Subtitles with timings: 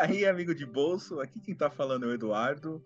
[0.00, 2.82] aí, amigo de bolso, aqui quem tá falando é o Eduardo.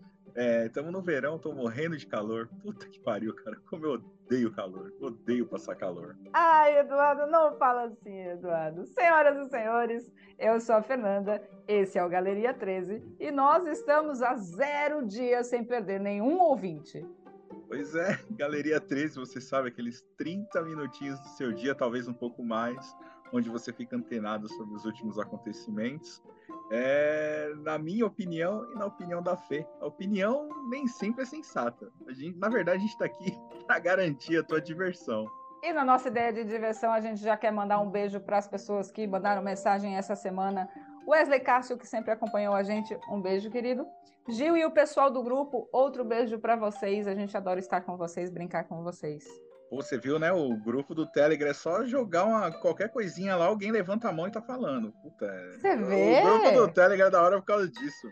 [0.65, 2.49] Estamos é, no verão, tô morrendo de calor.
[2.61, 3.55] Puta que pariu, cara.
[3.69, 4.91] Como eu odeio calor.
[4.99, 6.17] Odeio passar calor.
[6.33, 8.85] Ai, Eduardo, não fala assim, Eduardo.
[8.87, 14.23] Senhoras e senhores, eu sou a Fernanda, esse é o Galeria 13 e nós estamos
[14.23, 17.05] há zero dias sem perder nenhum ouvinte.
[17.67, 22.43] Pois é, Galeria 13, você sabe, aqueles 30 minutinhos do seu dia, talvez um pouco
[22.43, 22.95] mais,
[23.31, 26.21] onde você fica antenado sobre os últimos acontecimentos
[26.75, 29.65] é, na minha opinião e na opinião da Fê.
[29.79, 31.91] A opinião nem sempre é sensata.
[32.07, 33.37] A gente, na verdade, a gente está aqui
[33.67, 35.27] para garantir a tua diversão.
[35.61, 38.47] E na nossa ideia de diversão, a gente já quer mandar um beijo para as
[38.47, 40.67] pessoas que mandaram mensagem essa semana.
[41.07, 43.85] Wesley Cássio, que sempre acompanhou a gente, um beijo, querido.
[44.27, 47.07] Gil e o pessoal do grupo, outro beijo para vocês.
[47.07, 49.25] A gente adora estar com vocês, brincar com vocês.
[49.75, 50.31] Você viu, né?
[50.31, 54.27] O grupo do Telegram é só jogar uma, qualquer coisinha lá, alguém levanta a mão
[54.27, 54.91] e tá falando.
[55.01, 55.25] Puta,
[55.59, 55.75] Você é...
[55.75, 56.21] vê?
[56.21, 58.07] O grupo do Telegram é da hora por causa disso.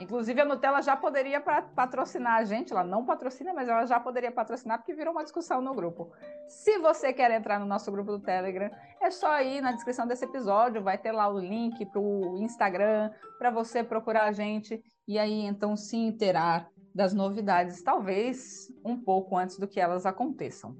[0.00, 2.72] Inclusive, a Nutella já poderia patrocinar a gente.
[2.72, 6.12] Ela não patrocina, mas ela já poderia patrocinar, porque virou uma discussão no grupo.
[6.48, 8.70] Se você quer entrar no nosso grupo do Telegram,
[9.00, 10.82] é só ir na descrição desse episódio.
[10.82, 15.44] Vai ter lá o link para o Instagram, para você procurar a gente e aí
[15.44, 20.76] então se inteirar das novidades, talvez um pouco antes do que elas aconteçam.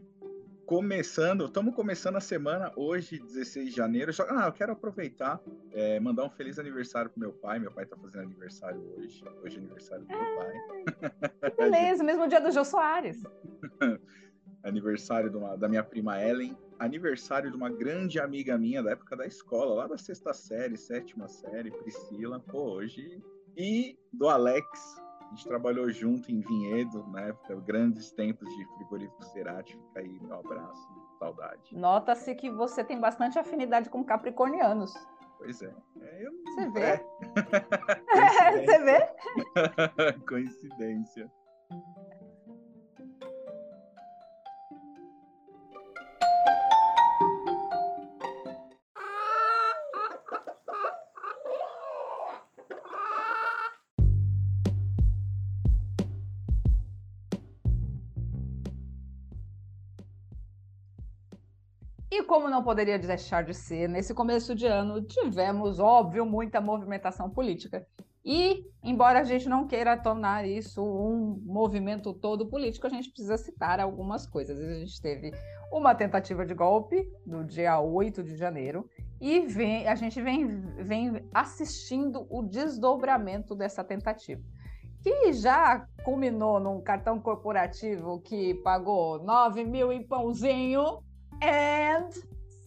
[0.65, 4.13] Começando, estamos começando a semana hoje, 16 de janeiro.
[4.31, 5.39] Ah, eu quero aproveitar,
[5.73, 7.59] é, mandar um feliz aniversário pro meu pai.
[7.59, 9.23] Meu pai está fazendo aniversário hoje.
[9.43, 11.51] Hoje é aniversário do meu pai.
[11.51, 13.23] Que beleza, mesmo dia do Jô Soares.
[14.63, 16.57] aniversário uma, da minha prima Ellen.
[16.79, 21.29] Aniversário de uma grande amiga minha da época da escola, lá da sexta série, sétima
[21.29, 22.41] série, Priscila.
[22.41, 23.23] Pô, hoje.
[23.55, 25.04] E do Alex,
[25.35, 27.35] a gente trabalhou junto em Vinhedo, né?
[27.67, 29.77] Grandes tempos de frigorífico Cerati.
[29.77, 31.77] Fica aí meu abraço, saudade.
[31.77, 34.95] Nota-se que você tem bastante afinidade com capricornianos.
[35.39, 35.75] Pois é.
[36.01, 36.33] é eu...
[36.45, 36.81] Você vê?
[36.81, 37.05] É.
[38.65, 40.19] você vê?
[40.29, 41.29] Coincidência.
[62.35, 67.87] Como não poderia deixar de ser, nesse começo de ano tivemos, óbvio, muita movimentação política.
[68.25, 73.39] E, embora a gente não queira tornar isso um movimento todo político, a gente precisa
[73.39, 74.59] citar algumas coisas.
[74.59, 75.31] A gente teve
[75.71, 78.91] uma tentativa de golpe no dia 8 de janeiro,
[79.21, 84.43] e vem, a gente vem, vem assistindo o desdobramento dessa tentativa.
[85.01, 90.99] Que já culminou num cartão corporativo que pagou 9 mil em pãozinho
[91.43, 92.11] and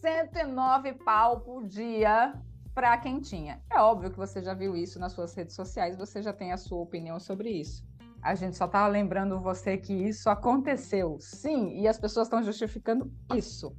[0.00, 2.34] 109 pau por dia
[2.74, 3.60] para quem tinha.
[3.70, 6.56] É óbvio que você já viu isso nas suas redes sociais, você já tem a
[6.56, 7.84] sua opinião sobre isso.
[8.22, 13.12] A gente só estava lembrando você que isso aconteceu, sim, e as pessoas estão justificando
[13.34, 13.76] isso.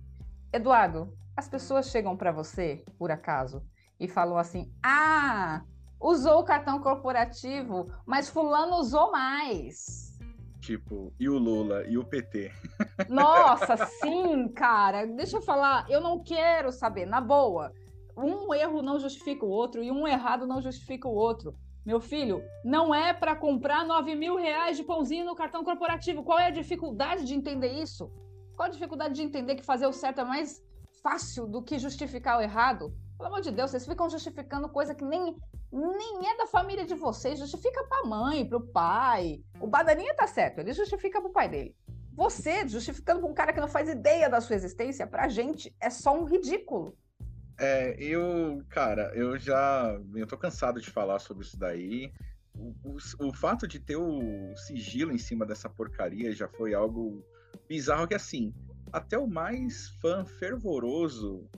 [0.51, 3.63] Eduardo, as pessoas chegam para você, por acaso,
[3.99, 5.61] e falam assim: ah,
[5.99, 10.08] usou o cartão corporativo, mas Fulano usou mais.
[10.59, 12.51] Tipo, e o Lula e o PT.
[13.09, 15.05] Nossa, sim, cara.
[15.05, 17.71] Deixa eu falar, eu não quero saber, na boa.
[18.17, 21.55] Um erro não justifica o outro e um errado não justifica o outro.
[21.85, 26.23] Meu filho, não é para comprar 9 mil reais de pãozinho no cartão corporativo.
[26.23, 28.11] Qual é a dificuldade de entender isso?
[28.55, 30.61] Qual a dificuldade de entender que fazer o certo é mais
[31.01, 32.93] fácil do que justificar o errado?
[33.19, 35.35] Pelo amor de Deus, vocês ficam justificando coisa que nem,
[35.73, 37.37] nem é da família de vocês.
[37.37, 39.43] Justifica pra mãe, pro pai.
[39.59, 41.75] O Badaninha tá certo, ele justifica pro pai dele.
[42.13, 45.89] Você, justificando pra um cara que não faz ideia da sua existência, pra gente é
[45.89, 46.97] só um ridículo.
[47.57, 49.99] É, eu, cara, eu já.
[50.15, 52.13] Eu tô cansado de falar sobre isso daí.
[52.57, 57.21] O, o, o fato de ter o sigilo em cima dessa porcaria já foi algo
[57.67, 58.53] bizarro que, assim,
[58.93, 61.49] até o mais fã fervoroso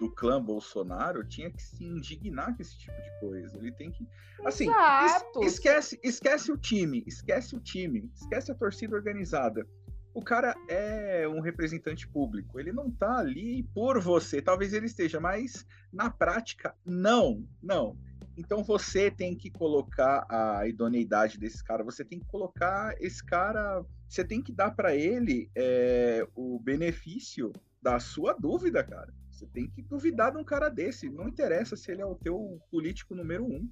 [0.00, 3.58] do clã Bolsonaro tinha que se indignar com esse tipo de coisa.
[3.58, 4.08] Ele tem que.
[4.44, 9.68] Assim, es, esquece, esquece o time, esquece o time, esquece a torcida organizada.
[10.14, 14.40] O cara é um representante público, ele não tá ali por você.
[14.40, 17.96] Talvez ele esteja, mas na prática, não, não.
[18.36, 23.84] Então você tem que colocar a idoneidade desse cara, você tem que colocar esse cara,
[24.08, 27.52] você tem que dar para ele é, o benefício
[27.82, 29.12] da sua dúvida, cara.
[29.40, 31.08] Você tem que duvidar de um cara desse.
[31.08, 33.66] Não interessa se ele é o teu político número um.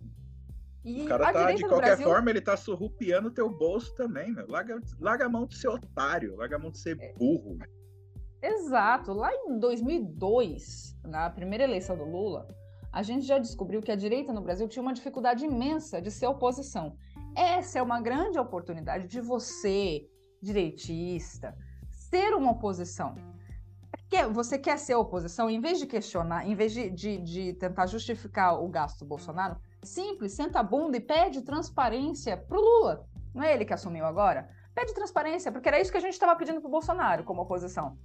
[0.83, 2.07] E o cara tá, de qualquer Brasil...
[2.07, 4.49] forma, ele tá surrupiando o teu bolso também, meu.
[4.49, 7.13] Larga, larga a mão de ser otário, larga a mão de ser é.
[7.13, 7.59] burro.
[8.41, 9.13] Exato.
[9.13, 12.49] Lá em 2002, na primeira eleição do Lula,
[12.91, 16.29] a gente já descobriu que a direita no Brasil tinha uma dificuldade imensa de ser
[16.29, 16.97] oposição.
[17.37, 20.09] Essa é uma grande oportunidade de você,
[20.41, 21.55] direitista,
[21.91, 23.15] ser uma oposição.
[24.33, 28.63] Você quer ser oposição, em vez de questionar, em vez de, de, de tentar justificar
[28.63, 33.07] o gasto do Bolsonaro, simples, senta a bunda e pede transparência pro Lula.
[33.35, 34.49] Não é ele que assumiu agora?
[34.75, 37.99] Pede transparência, porque era isso que a gente estava pedindo pro Bolsonaro como oposição.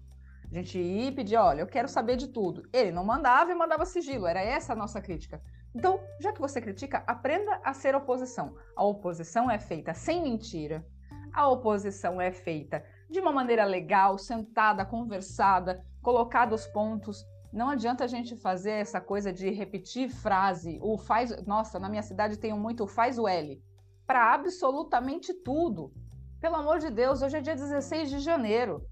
[0.51, 2.67] A gente ia pedir, olha, eu quero saber de tudo.
[2.73, 5.41] Ele não mandava e mandava sigilo, era essa a nossa crítica.
[5.73, 8.55] Então, já que você critica, aprenda a ser oposição.
[8.75, 10.85] A oposição é feita sem mentira.
[11.33, 17.25] A oposição é feita de uma maneira legal, sentada, conversada, colocada os pontos.
[17.51, 21.43] Não adianta a gente fazer essa coisa de repetir frase, o faz.
[21.47, 23.59] Nossa, na minha cidade tem muito faz o L,
[24.05, 25.91] para absolutamente tudo.
[26.39, 28.85] Pelo amor de Deus, hoje é dia 16 de janeiro.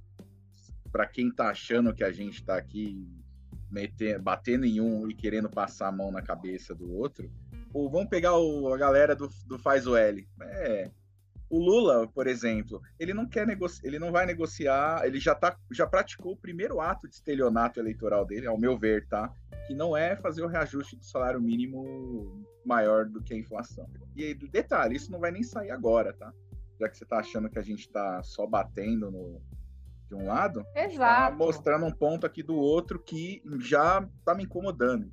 [0.91, 3.05] Para quem está achando que a gente está aqui
[3.69, 7.31] meter, batendo em um e querendo passar a mão na cabeça do outro,
[7.73, 10.27] ou vamos pegar o, a galera do, do faz o L.
[10.41, 10.91] É,
[11.51, 15.57] o Lula, por exemplo, ele não quer negociar, ele não vai negociar, ele já tá,
[15.69, 19.29] já praticou o primeiro ato de estelionato eleitoral dele, ao meu ver, tá?
[19.67, 23.85] Que não é fazer o reajuste do salário mínimo maior do que a inflação.
[24.15, 26.33] E detalhe, isso não vai nem sair agora, tá?
[26.79, 29.41] Já que você tá achando que a gente tá só batendo no,
[30.07, 31.31] de um lado, tá Exato.
[31.31, 35.11] Tá mostrando um ponto aqui do outro que já tá me incomodando.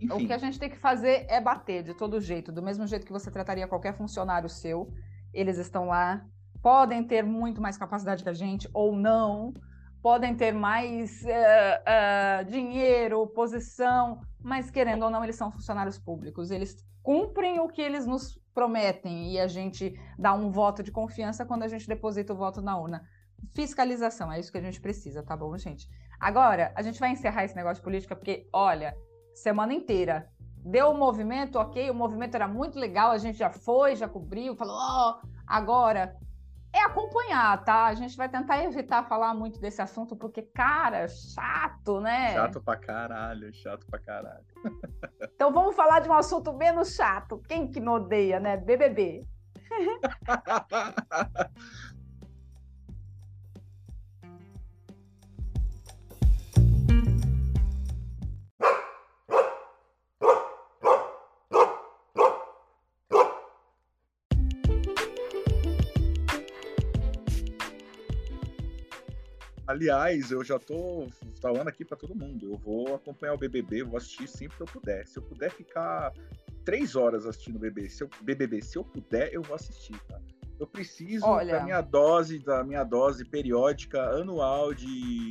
[0.00, 0.24] Enfim.
[0.24, 3.06] O que a gente tem que fazer é bater de todo jeito, do mesmo jeito
[3.06, 4.92] que você trataria qualquer funcionário seu
[5.34, 6.24] eles estão lá,
[6.62, 9.52] podem ter muito mais capacidade que a gente ou não,
[10.02, 16.50] podem ter mais uh, uh, dinheiro, posição, mas querendo ou não, eles são funcionários públicos,
[16.50, 21.44] eles cumprem o que eles nos prometem e a gente dá um voto de confiança
[21.44, 23.02] quando a gente deposita o voto na urna.
[23.54, 25.88] Fiscalização, é isso que a gente precisa, tá bom, gente?
[26.18, 28.96] Agora, a gente vai encerrar esse negócio de política porque, olha,
[29.34, 30.30] semana inteira
[30.64, 34.56] deu o movimento, ok, o movimento era muito legal, a gente já foi, já cobriu,
[34.56, 36.16] falou, ó, oh, agora
[36.74, 37.86] é acompanhar, tá?
[37.86, 42.32] A gente vai tentar evitar falar muito desse assunto, porque, cara, chato, né?
[42.32, 44.44] Chato pra caralho, chato pra caralho.
[45.34, 47.42] Então vamos falar de um assunto menos chato.
[47.48, 48.56] Quem que não odeia, né?
[48.56, 49.26] BBB.
[69.74, 71.08] Aliás, eu já tô
[71.42, 72.52] falando aqui para todo mundo.
[72.52, 75.04] Eu vou acompanhar o BBB, vou assistir sempre que eu puder.
[75.04, 76.12] Se eu puder ficar
[76.64, 80.20] três horas assistindo o BBB, se eu, BBB, se eu puder, eu vou assistir, tá?
[80.60, 81.58] Eu preciso Olha...
[81.58, 84.86] da minha dose, da minha dose periódica anual de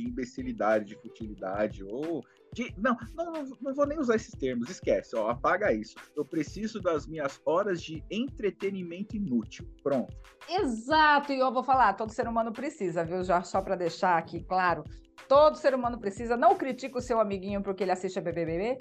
[0.06, 2.22] imbecilidade, de futilidade, ou
[2.54, 5.96] de, não, não, não vou nem usar esses termos, esquece, ó, apaga isso.
[6.16, 9.66] Eu preciso das minhas horas de entretenimento inútil.
[9.82, 10.16] Pronto.
[10.48, 13.24] Exato, e eu vou falar, todo ser humano precisa, viu?
[13.24, 14.84] Já só para deixar aqui claro,
[15.28, 16.36] todo ser humano precisa.
[16.36, 18.78] Não critique o seu amiguinho porque ele assiste a BBB.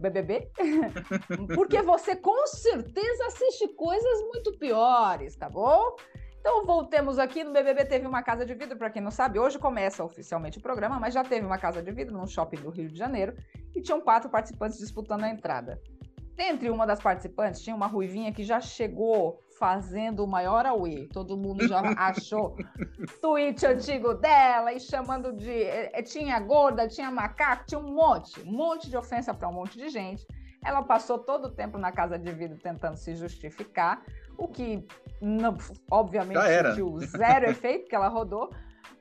[0.00, 0.52] BBB,
[1.56, 5.96] porque você com certeza assiste coisas muito piores, tá bom?
[6.42, 9.60] Então voltemos aqui no BBB teve uma casa de vidro para quem não sabe hoje
[9.60, 12.88] começa oficialmente o programa mas já teve uma casa de vidro num shopping do Rio
[12.88, 13.36] de Janeiro
[13.72, 15.80] e tinham quatro participantes disputando a entrada.
[16.34, 21.06] Dentre uma das participantes tinha uma ruivinha que já chegou fazendo o maior auê.
[21.12, 22.56] Todo mundo já achou
[23.20, 28.40] tweet antigo dela e chamando de eh, eh, tinha gorda, tinha macaco, tinha um monte,
[28.40, 30.26] um monte de ofensa para um monte de gente.
[30.64, 34.02] Ela passou todo o tempo na casa de vidro tentando se justificar,
[34.36, 34.84] o que
[35.22, 35.56] não,
[35.90, 36.38] obviamente
[37.06, 38.50] zero efeito que ela rodou.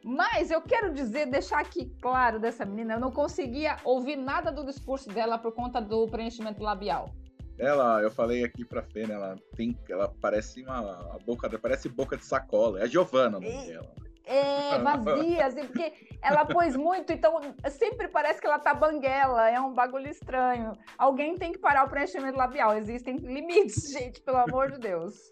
[0.04, 4.66] Mas eu quero dizer, deixar aqui claro dessa menina, eu não conseguia ouvir nada do
[4.66, 7.12] discurso dela por conta do preenchimento labial.
[7.60, 9.14] Ela, eu falei aqui pra Fê, né?
[9.14, 12.80] Ela tem, ela parece uma a boca, parece boca de sacola.
[12.80, 13.92] É a Giovana o nome dela.
[14.26, 19.60] É, vazia, assim, porque ela pôs muito, então sempre parece que ela tá banguela, é
[19.60, 20.74] um bagulho estranho.
[20.98, 25.30] Alguém tem que parar o preenchimento labial, existem limites, gente, pelo amor de Deus.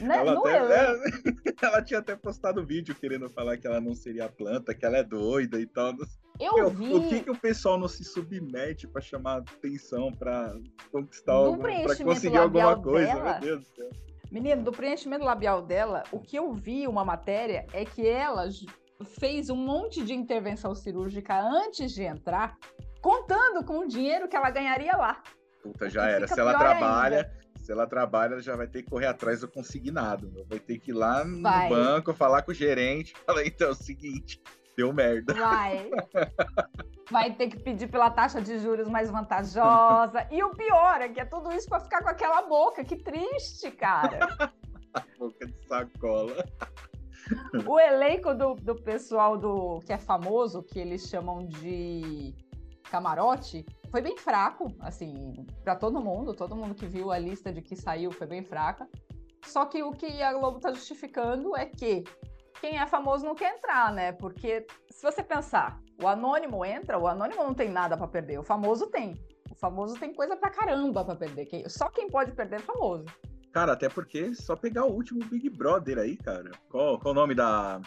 [0.00, 0.18] Né?
[0.18, 4.28] Ela, até, é, é, ela tinha até postado vídeo querendo falar que ela não seria
[4.28, 5.92] planta, que ela é doida e tal.
[6.40, 6.92] Eu Meu, vi.
[6.92, 10.54] O que, que o pessoal não se submete para chamar atenção, para
[10.90, 13.14] conquistar, algo, para conseguir alguma coisa?
[13.14, 13.90] Dela, Meu Deus do céu.
[14.30, 18.48] Menino, do preenchimento labial dela, o que eu vi uma matéria é que ela
[19.20, 22.56] fez um monte de intervenção cirúrgica antes de entrar,
[23.00, 25.22] contando com o dinheiro que ela ganharia lá.
[25.62, 26.26] Puta, já era.
[26.26, 27.43] Se ela trabalha, ainda.
[27.64, 30.30] Se ela trabalha, ela já vai ter que correr atrás do consignado.
[30.46, 31.70] Vai ter que ir lá no vai.
[31.70, 34.38] banco, falar com o gerente, falar, então, é o seguinte,
[34.76, 35.32] deu merda.
[35.32, 35.90] Vai.
[37.10, 40.28] vai ter que pedir pela taxa de juros mais vantajosa.
[40.30, 42.84] E o pior é que é tudo isso para ficar com aquela boca.
[42.84, 44.28] Que triste, cara.
[45.18, 46.44] boca de sacola.
[47.66, 52.34] O elenco do, do pessoal do que é famoso, que eles chamam de
[52.94, 56.32] camarote, foi bem fraco, assim, para todo mundo.
[56.32, 58.88] Todo mundo que viu a lista de que saiu foi bem fraca.
[59.44, 62.04] Só que o que a Globo está justificando é que
[62.60, 64.12] quem é famoso não quer entrar, né?
[64.12, 68.44] Porque se você pensar, o anônimo entra, o anônimo não tem nada para perder, o
[68.44, 69.14] famoso tem.
[69.50, 71.68] O famoso tem coisa pra caramba para perder.
[71.68, 73.06] Só quem pode perder é famoso.
[73.52, 76.52] Cara, até porque só pegar o último Big Brother aí, cara.
[76.68, 77.80] Qual, qual o nome da.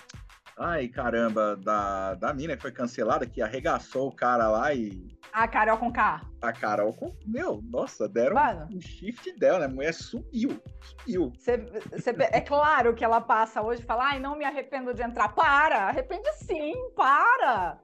[0.59, 5.15] Ai, caramba, da, da mina que foi cancelada, que arregaçou o cara lá e.
[5.31, 6.21] A Carol com K.
[6.41, 7.15] A Carol com.
[7.27, 8.67] Meu, nossa, deram Mano.
[8.73, 9.65] um shift dela, né?
[9.65, 10.59] A mulher sumiu.
[10.81, 11.31] Sumiu.
[11.37, 11.63] Cê,
[11.99, 15.29] cê, é claro que ela passa hoje e fala: ai, não me arrependo de entrar.
[15.29, 15.89] Para!
[15.89, 17.79] Arrepende sim, para!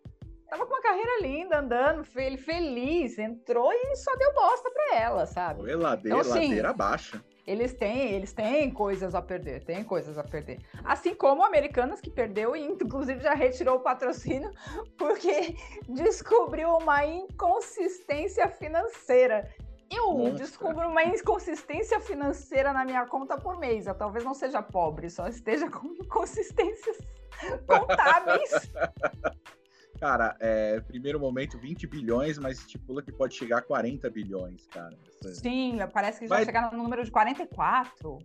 [0.50, 5.62] Tava com uma carreira linda, andando, feliz, entrou e só deu bosta pra ela, sabe?
[5.62, 7.24] Foi ladeira, então, assim, ladeira baixa.
[7.46, 10.60] Eles têm, eles têm coisas a perder, têm coisas a perder.
[10.84, 14.50] Assim como Americanas que perdeu e inclusive já retirou o patrocínio
[14.98, 15.56] porque
[15.88, 19.50] descobriu uma inconsistência financeira.
[19.92, 20.38] Eu Nossa.
[20.38, 23.86] descubro uma inconsistência financeira na minha conta por mês.
[23.86, 26.98] Eu talvez não seja pobre, só esteja com inconsistências
[27.68, 28.72] contábeis.
[30.04, 34.94] Cara, é, primeiro momento 20 bilhões, mas estipula que pode chegar a 40 bilhões, cara.
[35.34, 38.20] Sim, parece que já vai chegar no número de 44.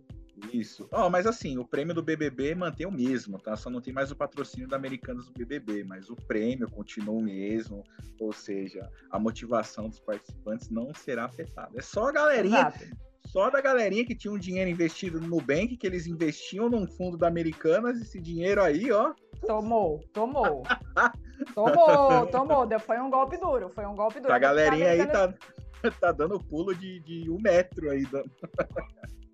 [0.51, 0.89] Isso.
[0.91, 3.55] Oh, mas assim, o prêmio do BBB mantém o mesmo, tá?
[3.55, 7.21] Só não tem mais o patrocínio da Americanas do BBB, mas o prêmio continua o
[7.21, 7.81] mesmo,
[8.19, 11.79] ou seja, a motivação dos participantes não será afetada.
[11.79, 13.08] É só a galerinha, Exato.
[13.31, 17.15] Só da galerinha que tinha um dinheiro investido no Nubank, que eles investiam num fundo
[17.15, 19.13] da Americanas, esse dinheiro aí, ó.
[19.45, 20.63] Tomou, tomou.
[21.55, 22.67] Tomou, tomou.
[22.81, 24.33] Foi um golpe duro, foi um golpe duro.
[24.33, 25.33] A galerinha aí tá,
[26.01, 28.03] tá dando pulo de, de um metro aí.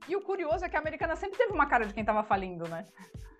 [0.07, 2.69] E o curioso é que a americana sempre teve uma cara de quem tava falindo,
[2.69, 2.85] né?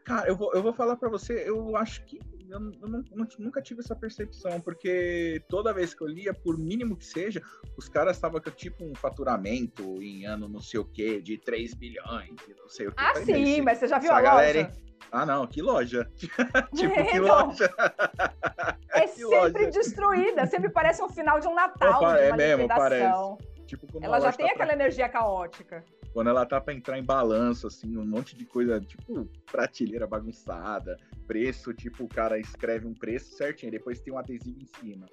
[0.04, 3.04] Cara, eu vou, eu vou falar para você, eu acho que eu, eu não,
[3.40, 7.42] nunca tive essa percepção, porque toda vez que eu lia, por mínimo que seja,
[7.78, 11.74] os caras estavam com tipo um faturamento em ano não sei o que, de 3
[11.74, 12.98] bilhões, não sei o que.
[13.04, 14.86] Ah, sim, mas você já viu a galera, loja?
[15.12, 16.10] Ah, não, que loja.
[16.18, 17.70] tipo, que loja.
[18.90, 19.72] É que sempre loja.
[19.72, 23.14] destruída, sempre parece um final de um Natal, Opa, é mesmo, parece.
[23.66, 24.76] Tipo, ela já tem tá aquela pra...
[24.76, 25.84] energia caótica.
[26.14, 30.98] Quando ela tá para entrar em balanço, assim, um monte de coisa, tipo, prateleira bagunçada,
[31.26, 35.06] preço, tipo, o cara escreve um preço certinho, depois tem um adesivo em cima.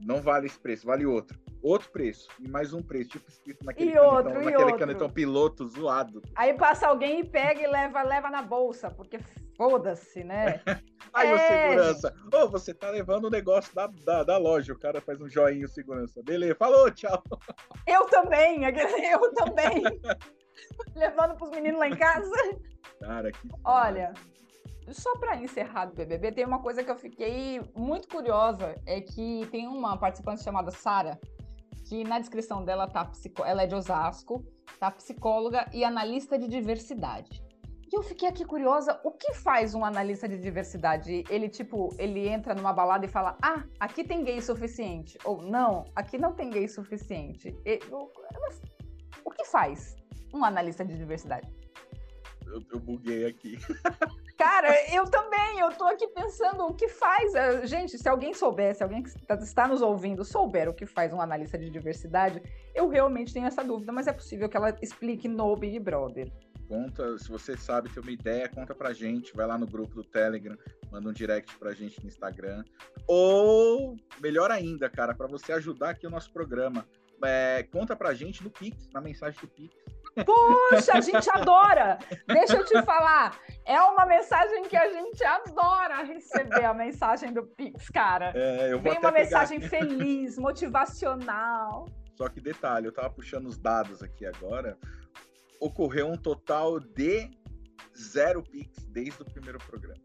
[0.00, 1.38] Não vale esse preço, vale outro.
[1.60, 2.28] Outro preço.
[2.38, 4.78] E mais um preço, tipo escrito naquele, e canetão, outro, naquele outro.
[4.78, 6.22] canetão piloto zoado.
[6.36, 9.18] Aí passa alguém e pega e leva, leva na bolsa, porque
[9.56, 10.62] foda-se, né?
[11.12, 11.34] Aí é...
[11.34, 15.00] o segurança, ô, oh, você tá levando o negócio da, da, da, loja, o cara
[15.00, 16.22] faz um joinha o segurança.
[16.22, 17.22] Beleza, falou, tchau.
[17.86, 19.82] Eu também, eu também.
[20.94, 22.30] levando pros meninos lá em casa.
[23.00, 23.48] Cara, que.
[23.64, 24.12] Olha,
[24.92, 29.46] só para encerrar do BBB, tem uma coisa que eu fiquei muito curiosa, é que
[29.50, 31.18] tem uma participante chamada Sara,
[31.86, 33.44] que na descrição dela tá psico...
[33.44, 34.44] ela é de Osasco,
[34.78, 37.42] tá psicóloga e analista de diversidade.
[37.90, 41.24] E eu fiquei aqui curiosa, o que faz um analista de diversidade?
[41.30, 45.16] Ele, tipo, ele entra numa balada e fala, ah, aqui tem gay suficiente.
[45.24, 47.56] Ou, não, aqui não tem gay suficiente.
[49.24, 49.96] o que faz
[50.34, 51.50] um analista de diversidade?
[52.46, 53.56] Eu, eu buguei aqui.
[54.38, 57.34] Cara, eu também, eu tô aqui pensando o que faz.
[57.34, 59.10] Eh, gente, se alguém soubesse, alguém que
[59.42, 62.40] está nos ouvindo souber o que faz um analista de diversidade,
[62.72, 66.30] eu realmente tenho essa dúvida, mas é possível que ela explique no Big Brother.
[66.68, 70.04] Conta, se você sabe, tem uma ideia, conta pra gente, vai lá no grupo do
[70.04, 70.56] Telegram,
[70.92, 72.62] manda um direct pra gente no Instagram.
[73.08, 76.86] Ou, melhor ainda, cara, para você ajudar aqui o nosso programa,
[77.24, 79.74] é, conta pra gente no Pix, na mensagem do Pix.
[80.24, 81.98] Puxa, a gente adora!
[82.26, 87.44] Deixa eu te falar, é uma mensagem que a gente adora receber, a mensagem do
[87.44, 88.32] Pix, cara.
[88.34, 89.68] É, Vem uma mensagem aqui.
[89.68, 91.86] feliz, motivacional.
[92.16, 94.76] Só que detalhe, eu tava puxando os dados aqui agora,
[95.60, 97.30] ocorreu um total de
[97.96, 100.00] zero Pix desde o primeiro programa.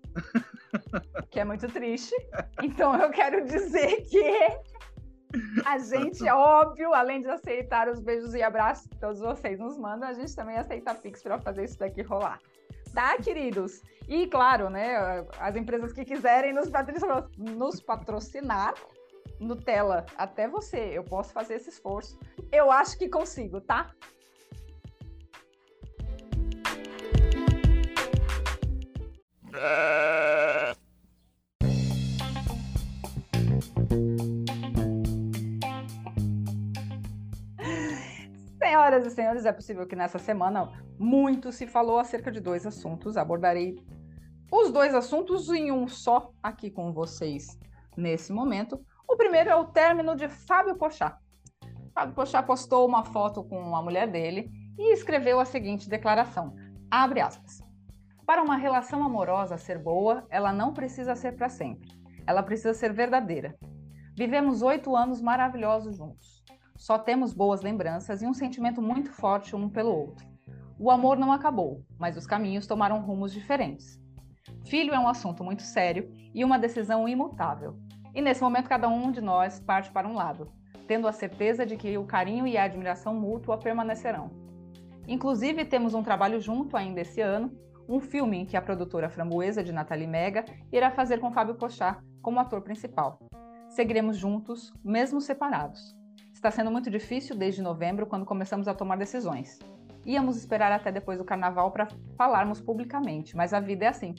[1.29, 2.15] Que é muito triste.
[2.61, 4.23] Então eu quero dizer que
[5.65, 10.07] a gente, óbvio, além de aceitar os beijos e abraços que todos vocês nos mandam,
[10.07, 12.39] a gente também aceita Pix para fazer isso daqui rolar.
[12.93, 13.81] Tá, queridos?
[14.07, 16.69] E claro, né, as empresas que quiserem nos
[17.37, 18.75] nos patrocinar
[19.39, 22.19] Nutella, até você, eu posso fazer esse esforço.
[22.51, 23.91] Eu acho que consigo, tá?
[38.73, 43.17] Senhoras e senhores, é possível que nessa semana muito se falou acerca de dois assuntos.
[43.17, 43.75] Abordarei
[44.51, 47.55] os dois assuntos em um só aqui com vocês
[47.95, 48.83] nesse momento.
[49.07, 51.19] O primeiro é o término de Fábio Pochá.
[51.93, 56.55] Fábio Pochá postou uma foto com a mulher dele e escreveu a seguinte declaração:
[56.89, 57.61] abre aspas.
[58.25, 61.91] Para uma relação amorosa ser boa, ela não precisa ser para sempre.
[62.25, 63.55] Ela precisa ser verdadeira.
[64.17, 66.32] Vivemos oito anos maravilhosos juntos.
[66.75, 70.25] Só temos boas lembranças e um sentimento muito forte um pelo outro.
[70.79, 74.01] O amor não acabou, mas os caminhos tomaram rumos diferentes.
[74.65, 77.77] Filho é um assunto muito sério e uma decisão imutável.
[78.13, 80.51] E nesse momento, cada um de nós parte para um lado,
[80.87, 84.31] tendo a certeza de que o carinho e a admiração mútua permanecerão.
[85.07, 87.51] Inclusive, temos um trabalho junto ainda esse ano,
[87.87, 92.01] um filme em que a produtora framboesa de Nathalie Mega irá fazer com Fábio Pochá
[92.21, 93.19] como ator principal.
[93.69, 95.95] Seguiremos juntos, mesmo separados.
[96.43, 99.59] Está sendo muito difícil desde novembro, quando começamos a tomar decisões.
[100.05, 104.13] Íamos esperar até depois do carnaval para falarmos publicamente, mas a vida é assim.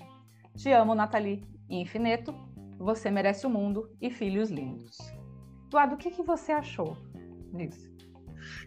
[0.56, 2.34] Te amo, Nathalie, infinito.
[2.78, 4.96] Você merece o mundo e filhos lindos.
[5.66, 6.96] Eduardo, o que, que você achou
[7.52, 7.92] disso?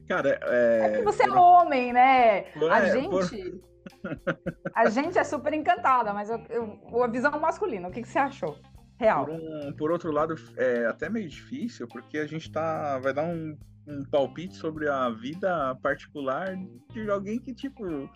[0.07, 0.81] Cara, é.
[0.83, 2.41] é que você é homem, né?
[2.51, 2.71] Por...
[2.71, 3.09] A gente.
[3.09, 3.67] Por...
[4.75, 8.19] A gente é super encantada, mas eu, eu, a visão masculina, o que, que você
[8.19, 8.55] achou?
[8.99, 9.25] Real.
[9.25, 12.97] Por, um, por outro lado, é até meio difícil, porque a gente tá.
[12.99, 16.55] Vai dar um, um palpite sobre a vida particular
[16.91, 18.09] de alguém que, tipo,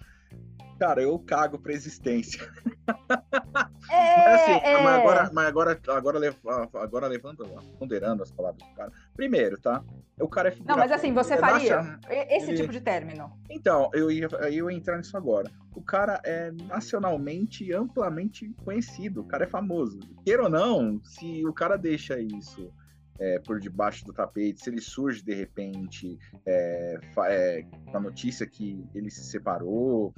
[0.81, 2.41] Cara, eu cago pra existência.
[3.91, 4.81] É, mas, assim, é.
[4.81, 6.35] mas agora, mas agora, agora,
[6.75, 7.45] agora levando,
[7.77, 8.91] ponderando as palavras do cara.
[9.13, 9.83] Primeiro, tá?
[10.17, 12.57] O cara é Não, mas assim, você faria esse ele...
[12.57, 13.31] tipo de término.
[13.49, 15.51] Então, eu ia, eu ia entrar nisso agora.
[15.75, 19.99] O cara é nacionalmente amplamente conhecido, o cara é famoso.
[20.23, 22.71] Queira ou não, se o cara deixa isso
[23.19, 28.47] é, por debaixo do tapete, se ele surge de repente é, é, com a notícia
[28.47, 30.13] que ele se separou,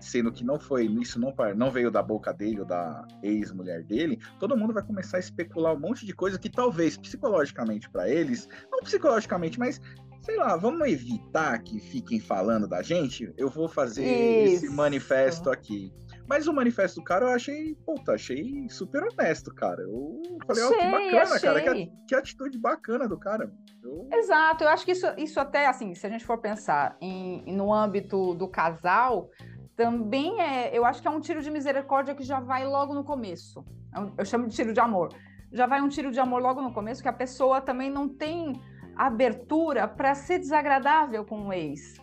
[0.00, 4.18] sendo que não foi isso não, não veio da boca dele ou da ex-mulher dele,
[4.38, 8.48] todo mundo vai começar a especular um monte de coisa que talvez psicologicamente para eles,
[8.70, 9.80] não psicologicamente, mas
[10.22, 13.32] sei lá, vamos evitar que fiquem falando da gente.
[13.36, 14.66] Eu vou fazer isso.
[14.66, 15.92] esse manifesto aqui.
[16.28, 19.80] Mas o manifesto do cara eu achei, puta, achei super honesto, cara.
[19.80, 21.40] Eu falei, ó, oh, que bacana, achei.
[21.40, 21.74] cara.
[21.74, 23.50] Que, que, atitude bacana do cara.
[23.82, 24.06] Eu...
[24.12, 27.72] Exato, eu acho que isso, isso até, assim, se a gente for pensar em, no
[27.72, 29.30] âmbito do casal,
[29.78, 33.04] também é, eu acho que é um tiro de misericórdia que já vai logo no
[33.04, 33.64] começo.
[33.94, 35.14] É eu chamo de tiro de amor.
[35.52, 38.60] Já vai um tiro de amor logo no começo, que a pessoa também não tem
[38.96, 41.94] abertura para ser desagradável com o ex.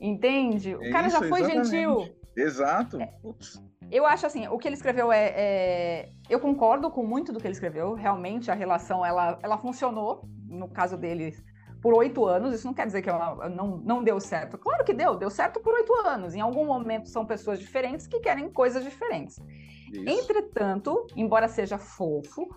[0.00, 0.74] Entende?
[0.74, 1.68] O cara já foi exatamente.
[1.68, 2.08] gentil.
[2.34, 2.98] Exato.
[2.98, 3.12] É,
[3.92, 7.46] eu acho assim, o que ele escreveu é, é, Eu concordo com muito do que
[7.46, 7.92] ele escreveu.
[7.92, 11.44] Realmente a relação ela, ela funcionou, no caso deles,
[11.80, 14.58] por oito anos, isso não quer dizer que ela não, não deu certo.
[14.58, 16.34] Claro que deu, deu certo por oito anos.
[16.34, 19.38] Em algum momento são pessoas diferentes que querem coisas diferentes.
[19.92, 20.08] Isso.
[20.08, 22.48] Entretanto, embora seja fofo,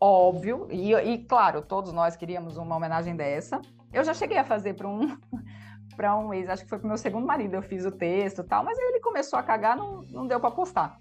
[0.00, 3.60] óbvio, e, e, claro, todos nós queríamos uma homenagem dessa.
[3.92, 5.16] Eu já cheguei a fazer para um
[5.96, 8.64] para um ex, acho que foi para meu segundo marido, eu fiz o texto tal,
[8.64, 10.98] mas ele começou a cagar, não, não deu para postar.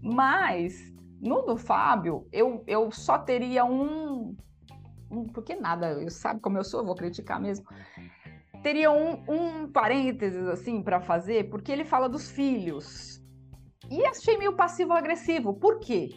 [0.00, 0.74] Mas
[1.20, 4.34] no do Fábio, eu, eu só teria um
[5.32, 7.66] porque nada, eu sabe como eu sou, eu vou criticar mesmo.
[8.62, 13.22] Teria um, um parênteses assim para fazer, porque ele fala dos filhos.
[13.90, 15.54] E achei meio passivo-agressivo.
[15.54, 16.10] Por quê?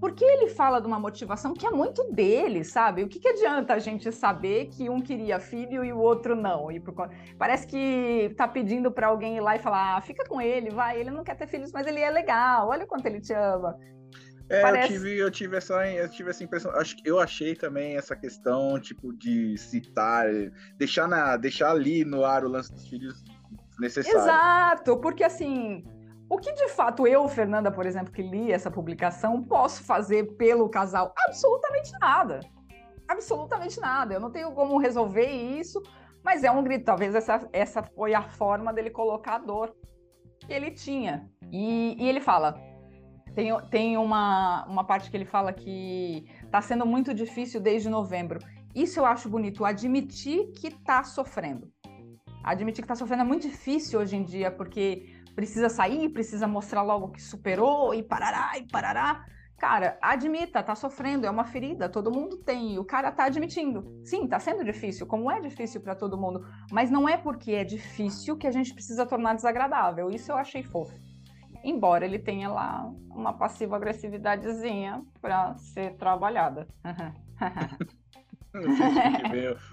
[0.00, 3.02] Porque ele fala de uma motivação que é muito dele, sabe?
[3.02, 6.70] O que, que adianta a gente saber que um queria filho e o outro não?
[6.70, 6.94] E por...
[7.38, 11.00] Parece que tá pedindo para alguém ir lá e falar: ah, fica com ele, vai,
[11.00, 13.78] ele não quer ter filhos, mas ele é legal, olha o quanto ele te ama.
[14.48, 14.92] É, Parece...
[14.92, 16.70] eu, tive, eu, tive essa, eu tive essa impressão.
[16.72, 20.26] Acho, eu achei também essa questão, tipo, de citar,
[20.76, 23.24] deixar, na, deixar ali no ar o lance dos filhos
[23.78, 24.20] necessário.
[24.20, 25.84] Exato, porque assim,
[26.28, 30.68] o que de fato eu, Fernanda, por exemplo, que li essa publicação, posso fazer pelo
[30.68, 31.12] casal?
[31.26, 32.40] Absolutamente nada.
[33.08, 34.14] Absolutamente nada.
[34.14, 35.80] Eu não tenho como resolver isso,
[36.24, 36.84] mas é um grito.
[36.84, 39.74] Talvez essa, essa foi a forma dele colocar a dor
[40.40, 41.28] que ele tinha.
[41.52, 42.60] E, e ele fala:
[43.36, 48.38] tem, tem uma, uma parte que ele fala que está sendo muito difícil desde novembro.
[48.74, 51.70] Isso eu acho bonito, admitir que está sofrendo.
[52.42, 56.80] Admitir que está sofrendo é muito difícil hoje em dia, porque precisa sair, precisa mostrar
[56.80, 59.26] logo que superou e parará e parará.
[59.58, 64.00] Cara, admita, tá sofrendo, é uma ferida, todo mundo tem, o cara tá admitindo.
[64.02, 67.64] Sim, tá sendo difícil, como é difícil para todo mundo, mas não é porque é
[67.64, 70.10] difícil que a gente precisa tornar desagradável.
[70.10, 71.05] Isso eu achei fofo
[71.68, 76.68] embora ele tenha lá uma passiva-agressividadezinha para ser trabalhada.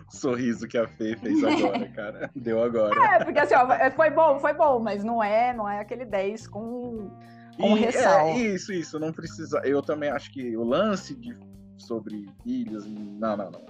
[0.09, 2.31] sorriso que a Fê fez agora, cara.
[2.35, 3.15] Deu agora.
[3.15, 6.03] É, porque assim, ó, é, foi bom, foi bom, mas não é, não é aquele
[6.05, 7.09] 10 com,
[7.57, 9.61] com e, É, isso, isso, não precisa.
[9.63, 11.37] Eu também acho que o lance de,
[11.77, 13.61] sobre ilhas, não, não, não.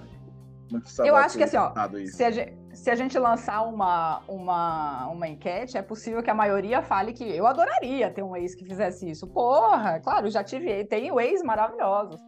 [0.71, 1.71] não eu acho que assim, ó,
[2.07, 6.33] se a, gente, se a gente lançar uma, uma, uma enquete, é possível que a
[6.33, 9.27] maioria fale que eu adoraria ter um ex que fizesse isso.
[9.27, 12.19] Porra, claro, já tive, tenho ex maravilhosos.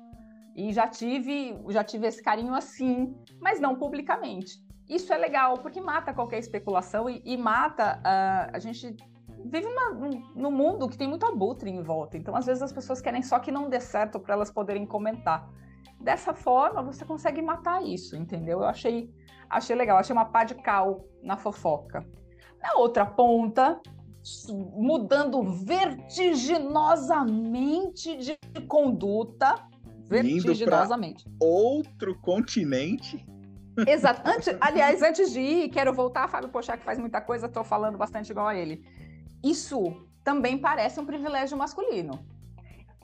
[0.55, 4.63] E já tive, já tive esse carinho assim, mas não publicamente.
[4.87, 7.97] Isso é legal, porque mata qualquer especulação e, e mata.
[7.97, 8.95] Uh, a gente
[9.45, 9.91] vive uma,
[10.35, 12.17] num mundo que tem muito abutre em volta.
[12.17, 15.49] Então, às vezes, as pessoas querem só que não dê certo para elas poderem comentar.
[15.99, 18.59] Dessa forma, você consegue matar isso, entendeu?
[18.59, 19.11] Eu achei,
[19.55, 22.05] achei legal, achei uma pá de cal na fofoca.
[22.61, 23.79] Na outra ponta,
[24.73, 28.37] mudando vertiginosamente de
[28.67, 29.55] conduta,
[30.07, 31.25] vertiginosamente.
[31.39, 33.25] outro continente.
[33.87, 34.21] Exato.
[34.25, 36.29] Antes, aliás, antes de ir, quero voltar.
[36.29, 38.83] Fábio Pochá, que faz muita coisa, estou falando bastante igual a ele.
[39.43, 42.25] Isso também parece um privilégio masculino.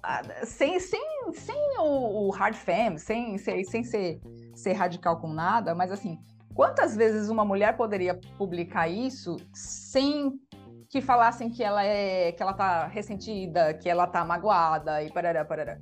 [0.03, 0.99] Ah, sem, sem,
[1.33, 4.19] sem o, hard femme, sem, sem, sem ser,
[4.55, 6.17] ser radical com nada, mas assim,
[6.53, 10.33] quantas vezes uma mulher poderia publicar isso sem
[10.89, 15.45] que falassem que ela é que ela tá ressentida, que ela tá magoada e parará,
[15.45, 15.77] parará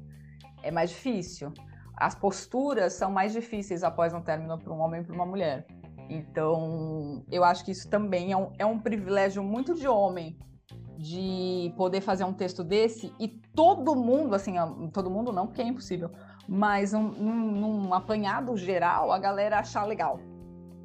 [0.63, 1.53] é mais difícil.
[1.95, 5.65] As posturas são mais difíceis após um término para um homem e para uma mulher.
[6.09, 10.37] Então, eu acho que isso também é um, é um privilégio muito de homem
[10.97, 14.55] de poder fazer um texto desse e todo mundo, assim,
[14.91, 16.11] todo mundo não, porque é impossível,
[16.47, 20.19] mas um, num, num apanhado geral, a galera achar legal.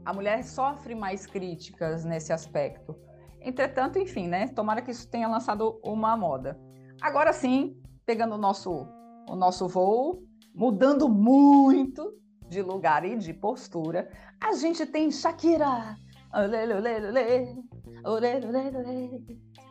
[0.05, 2.95] A mulher sofre mais críticas nesse aspecto.
[3.40, 4.49] Entretanto, enfim, né?
[4.49, 6.59] Tomara que isso tenha lançado uma moda.
[7.01, 8.87] Agora sim, pegando o nosso
[9.29, 10.23] o nosso voo,
[10.55, 12.14] mudando muito
[12.49, 14.11] de lugar e de postura.
[14.40, 15.97] A gente tem Shakira.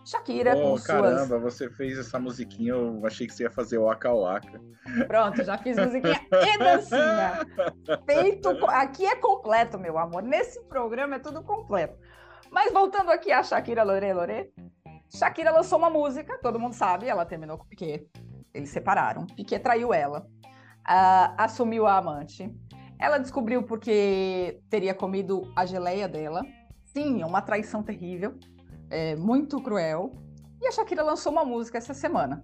[0.06, 1.42] Shakira oh, com caramba, suas...
[1.42, 4.62] você fez essa musiquinha, eu achei que você ia fazer o Waka Waka.
[5.08, 7.40] Pronto, já fiz musiquinha e dancinha.
[8.06, 10.22] Feito, aqui é completo, meu amor.
[10.22, 11.98] Nesse programa é tudo completo.
[12.52, 14.54] Mas voltando aqui a Shakira Lore Lore,
[15.10, 18.06] Shakira lançou uma música, todo mundo sabe, ela terminou com o Piquet.
[18.54, 19.26] Eles separaram.
[19.26, 22.52] Piquet traiu ela, uh, assumiu a amante.
[23.00, 26.42] Ela descobriu porque teria comido a geleia dela.
[26.84, 28.38] Sim, uma traição terrível,
[28.94, 30.14] é, muito cruel.
[30.62, 32.44] E a Shakira lançou uma música essa semana.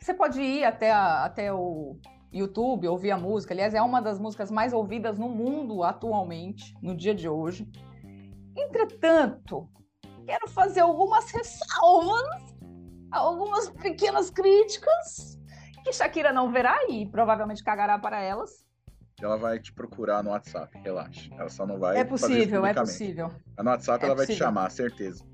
[0.00, 1.98] Você pode ir até, a, até o
[2.32, 3.52] YouTube, ouvir a música.
[3.52, 7.68] Aliás, é uma das músicas mais ouvidas no mundo atualmente, no dia de hoje.
[8.56, 9.68] Entretanto,
[10.26, 12.58] quero fazer algumas ressalvas
[13.10, 15.38] algumas pequenas críticas
[15.84, 18.66] que Shakira não verá e provavelmente cagará para elas.
[19.20, 21.28] Ela vai te procurar no WhatsApp, relaxa.
[21.36, 21.96] Ela só não vai.
[21.98, 23.32] É possível, é possível.
[23.58, 24.16] No WhatsApp é ela possível.
[24.16, 25.24] vai te chamar, certeza.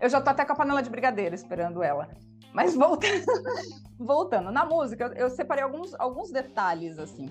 [0.00, 2.08] Eu já tô até com a panela de brigadeiro esperando ela.
[2.52, 3.24] Mas voltando,
[3.98, 7.30] voltando na música, eu separei alguns, alguns detalhes assim.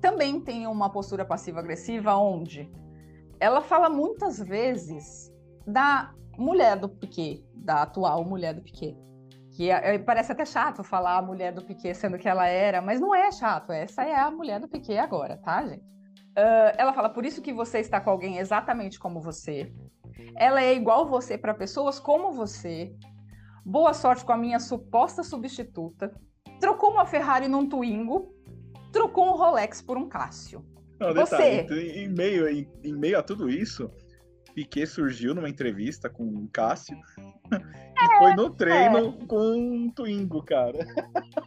[0.00, 2.70] Também tem uma postura passiva-agressiva onde
[3.38, 5.32] ela fala muitas vezes
[5.66, 8.96] da mulher do Piquet, da atual mulher do Piquet
[9.52, 12.80] que é, é, parece até chato falar a mulher do Piquet sendo que ela era,
[12.80, 15.82] mas não é chato, essa é a mulher do Piquet agora, tá, gente?
[16.32, 19.70] Uh, ela fala, por isso que você está com alguém exatamente como você.
[20.36, 22.94] Ela é igual você para pessoas como você.
[23.64, 26.12] Boa sorte com a minha suposta substituta.
[26.60, 28.34] Trocou uma Ferrari num Twingo.
[28.92, 30.64] Trocou um Rolex por um Cássio.
[30.98, 32.04] Não, detalhe, você...
[32.04, 33.90] em, meio, em, em meio a tudo isso,
[34.54, 36.96] Piquet surgiu numa entrevista com o Cássio
[37.50, 39.26] e foi no treino é.
[39.26, 40.78] com um Twingo, cara.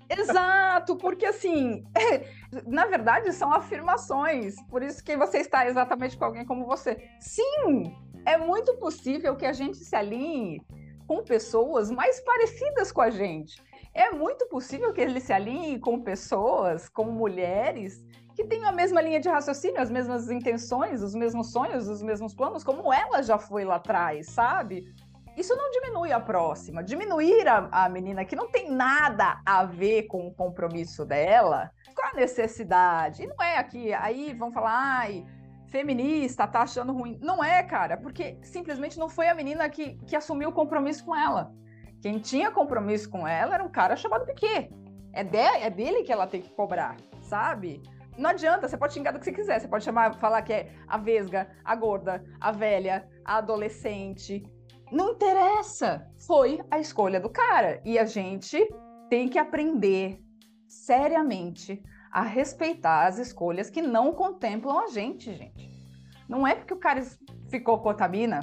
[0.10, 1.84] Exato, porque assim,
[2.68, 7.10] na verdade são afirmações, por isso que você está exatamente com alguém como você.
[7.20, 10.62] Sim, é muito possível que a gente se alinhe
[11.08, 13.62] com pessoas mais parecidas com a gente.
[13.94, 18.04] É muito possível que ele se alinhe com pessoas, com mulheres
[18.36, 22.36] que tenham a mesma linha de raciocínio, as mesmas intenções, os mesmos sonhos, os mesmos
[22.36, 24.94] planos, como ela já foi lá atrás, sabe?
[25.38, 26.84] Isso não diminui a próxima.
[26.84, 32.10] Diminuir a, a menina que não tem nada a ver com o compromisso dela, qual
[32.12, 33.24] a necessidade?
[33.24, 35.26] E não é aqui, aí vão falar, ai,
[35.76, 37.20] feminista, tá achando ruim.
[37.22, 41.14] Não é, cara, porque simplesmente não foi a menina que, que assumiu o compromisso com
[41.14, 41.52] ela.
[42.02, 44.70] Quem tinha compromisso com ela era um cara chamado Piquet.
[45.12, 47.82] É, de, é dele que ela tem que cobrar, sabe?
[48.18, 49.60] Não adianta, você pode xingar do que você quiser.
[49.60, 54.44] Você pode chamar, falar que é a vesga, a gorda, a velha, a adolescente.
[54.90, 56.08] Não interessa.
[56.26, 57.82] Foi a escolha do cara.
[57.84, 58.66] E a gente
[59.10, 60.22] tem que aprender
[60.70, 61.84] seriamente
[62.16, 65.70] a respeitar as escolhas que não contemplam a gente, gente.
[66.30, 67.04] Não é porque o cara
[67.50, 68.40] ficou com Otamina,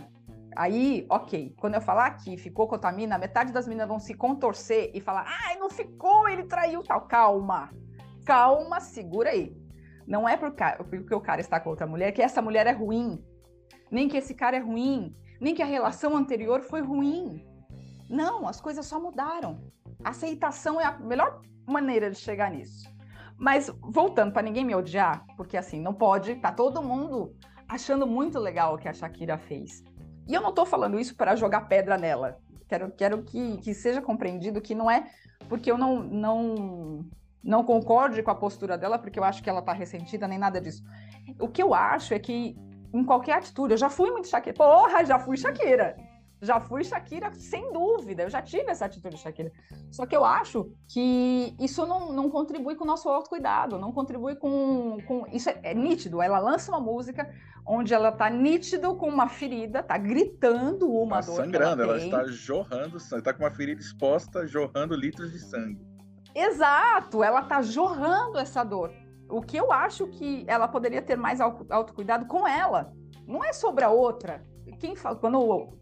[0.54, 1.54] aí, ok.
[1.58, 5.24] Quando eu falar que ficou com Otamina, metade das meninas vão se contorcer e falar,
[5.26, 7.06] ai, não ficou, ele traiu tal.
[7.06, 7.70] Calma,
[8.26, 9.56] calma, segura aí.
[10.06, 13.24] Não é porque o cara está com outra mulher que essa mulher é ruim,
[13.90, 17.42] nem que esse cara é ruim, nem que a relação anterior foi ruim.
[18.10, 19.62] Não, as coisas só mudaram.
[20.04, 22.92] aceitação é a melhor maneira de chegar nisso.
[23.36, 27.34] Mas voltando para ninguém me odiar, porque assim, não pode, tá todo mundo
[27.68, 29.82] achando muito legal o que a Shakira fez.
[30.28, 32.38] E eu não estou falando isso para jogar pedra nela.
[32.68, 35.06] Quero, quero que, que seja compreendido que não é
[35.48, 37.04] porque eu não, não,
[37.42, 40.60] não concorde com a postura dela, porque eu acho que ela está ressentida, nem nada
[40.60, 40.82] disso.
[41.38, 42.56] O que eu acho é que
[42.92, 44.54] em qualquer atitude, eu já fui muito Shakira.
[44.54, 45.96] Porra, já fui Shakira.
[46.42, 48.24] Já fui Shakira, sem dúvida.
[48.24, 49.52] Eu já tive essa atitude Shakira.
[49.92, 54.34] Só que eu acho que isso não, não contribui com o nosso autocuidado, não contribui
[54.34, 54.98] com.
[55.06, 56.20] com isso é, é nítido.
[56.20, 57.32] Ela lança uma música
[57.64, 61.36] onde ela tá nítido com uma ferida, tá gritando uma tá dor.
[61.36, 65.80] sangrando, ela, ela, está jorrando sangue, tá com uma ferida exposta, jorrando litros de sangue.
[66.34, 68.92] Exato, ela tá jorrando essa dor.
[69.28, 72.92] O que eu acho que ela poderia ter mais autocuidado com ela.
[73.26, 74.44] Não é sobre a outra.
[74.80, 75.72] Quem fala, quando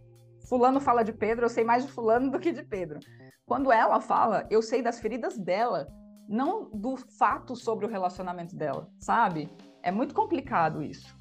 [0.48, 3.00] fulano fala de Pedro, eu sei mais de fulano do que de Pedro.
[3.46, 5.87] Quando ela fala, eu sei das feridas dela,
[6.29, 9.48] não do fato sobre o relacionamento dela, sabe?
[9.83, 11.16] É muito complicado isso.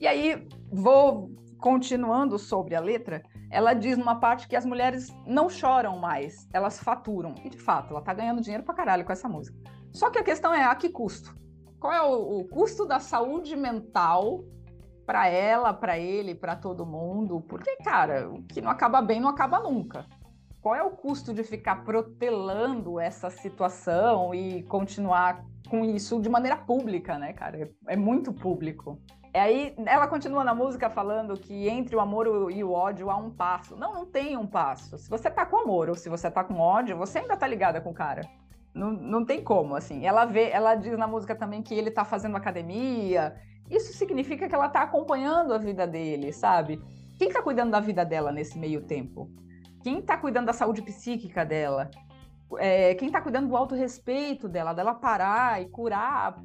[0.00, 5.48] E aí, vou continuando sobre a letra, ela diz numa parte que as mulheres não
[5.48, 7.34] choram mais, elas faturam.
[7.44, 9.56] E de fato, ela tá ganhando dinheiro pra caralho com essa música.
[9.92, 11.34] Só que a questão é a que custo?
[11.78, 14.44] Qual é o, o custo da saúde mental
[15.06, 19.28] para ela, para ele, para todo mundo, porque, cara, o que não acaba bem não
[19.28, 20.06] acaba nunca.
[20.60, 26.56] Qual é o custo de ficar protelando essa situação e continuar com isso de maneira
[26.56, 27.70] pública, né, cara?
[27.86, 28.98] É muito público.
[29.34, 33.16] E aí ela continua na música falando que entre o amor e o ódio há
[33.16, 33.76] um passo.
[33.76, 34.96] Não, não tem um passo.
[34.96, 37.80] Se você tá com amor ou se você tá com ódio, você ainda tá ligada
[37.80, 38.22] com o cara.
[38.72, 40.06] Não, não tem como, assim.
[40.06, 43.34] Ela vê, ela diz na música também que ele tá fazendo academia,
[43.70, 46.80] isso significa que ela está acompanhando a vida dele, sabe?
[47.16, 49.30] Quem está cuidando da vida dela nesse meio tempo?
[49.82, 51.90] Quem está cuidando da saúde psíquica dela?
[52.58, 56.42] É, quem está cuidando do autorrespeito dela, dela parar e curar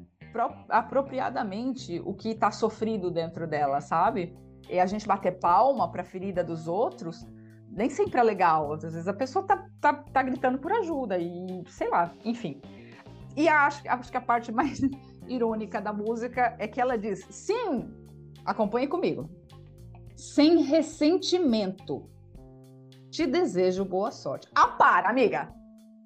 [0.68, 4.36] apropriadamente o que está sofrido dentro dela, sabe?
[4.68, 7.26] E a gente bater palma para a ferida dos outros
[7.70, 8.72] nem sempre é legal.
[8.72, 12.60] Às vezes a pessoa tá, tá, tá gritando por ajuda e sei lá, enfim.
[13.36, 14.80] E acho, acho que a parte mais
[15.30, 17.88] irônica da música é que ela diz: sim,
[18.44, 19.28] acompanhe comigo.
[20.16, 22.10] Sem ressentimento.
[23.10, 24.48] Te desejo boa sorte.
[24.54, 25.52] Ah, para, amiga.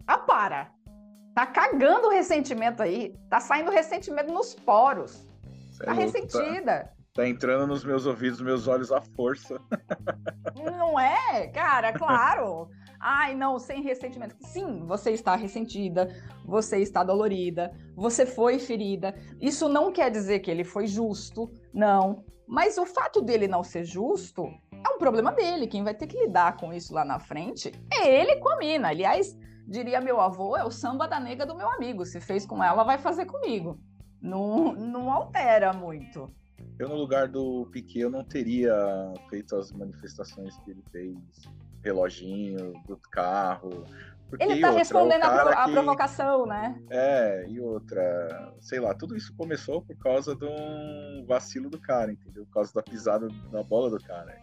[0.06, 0.72] Ah, para.
[1.34, 3.16] Tá cagando o ressentimento aí.
[3.28, 5.26] Tá saindo ressentimento nos poros.
[5.72, 6.84] Cê tá é ressentida.
[6.84, 9.60] Tá, tá, entrando nos meus ouvidos, meus olhos à força.
[10.56, 11.46] Não é?
[11.48, 12.68] Cara, claro.
[12.98, 14.34] Ai, não, sem ressentimento.
[14.40, 16.08] Sim, você está ressentida,
[16.44, 19.14] você está dolorida, você foi ferida.
[19.40, 22.24] Isso não quer dizer que ele foi justo, não.
[22.48, 25.68] Mas o fato dele não ser justo é um problema dele.
[25.68, 28.88] Quem vai ter que lidar com isso lá na frente é ele com a mina.
[28.88, 32.04] Aliás, diria meu avô, é o samba da nega do meu amigo.
[32.04, 33.78] Se fez com ela, vai fazer comigo.
[34.20, 36.28] Não, não altera muito.
[36.78, 38.74] Eu, no lugar do Piquet, eu não teria
[39.28, 41.16] feito as manifestações que ele fez
[41.82, 43.84] reloginho do carro.
[44.40, 45.72] Ele tá outra, respondendo a, que...
[45.72, 46.82] provocação, né?
[46.90, 52.10] É, e outra, sei lá, tudo isso começou por causa de um vacilo do cara,
[52.10, 52.44] entendeu?
[52.46, 54.36] Por causa da pisada da bola do cara.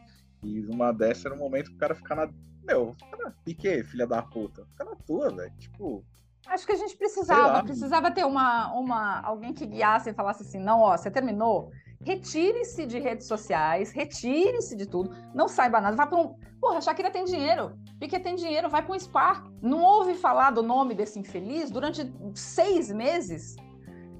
[0.43, 2.29] E uma dessa era um momento que o cara ficar na.
[2.63, 4.65] Meu, cara, pique, filha da puta.
[4.67, 5.53] Fica na tua, velho.
[5.59, 6.05] Tipo.
[6.47, 10.59] Acho que a gente precisava, precisava ter uma, uma alguém que guiasse e falasse assim,
[10.59, 11.71] não, ó, você terminou,
[12.03, 16.35] retire-se de redes sociais, retire-se de tudo, não saiba nada, vá para um.
[16.59, 19.43] Porra, a Shakira tem dinheiro, Piquet tem dinheiro, vai para um spa.
[19.61, 22.01] Não ouve falar do nome desse infeliz durante
[22.35, 23.55] seis meses?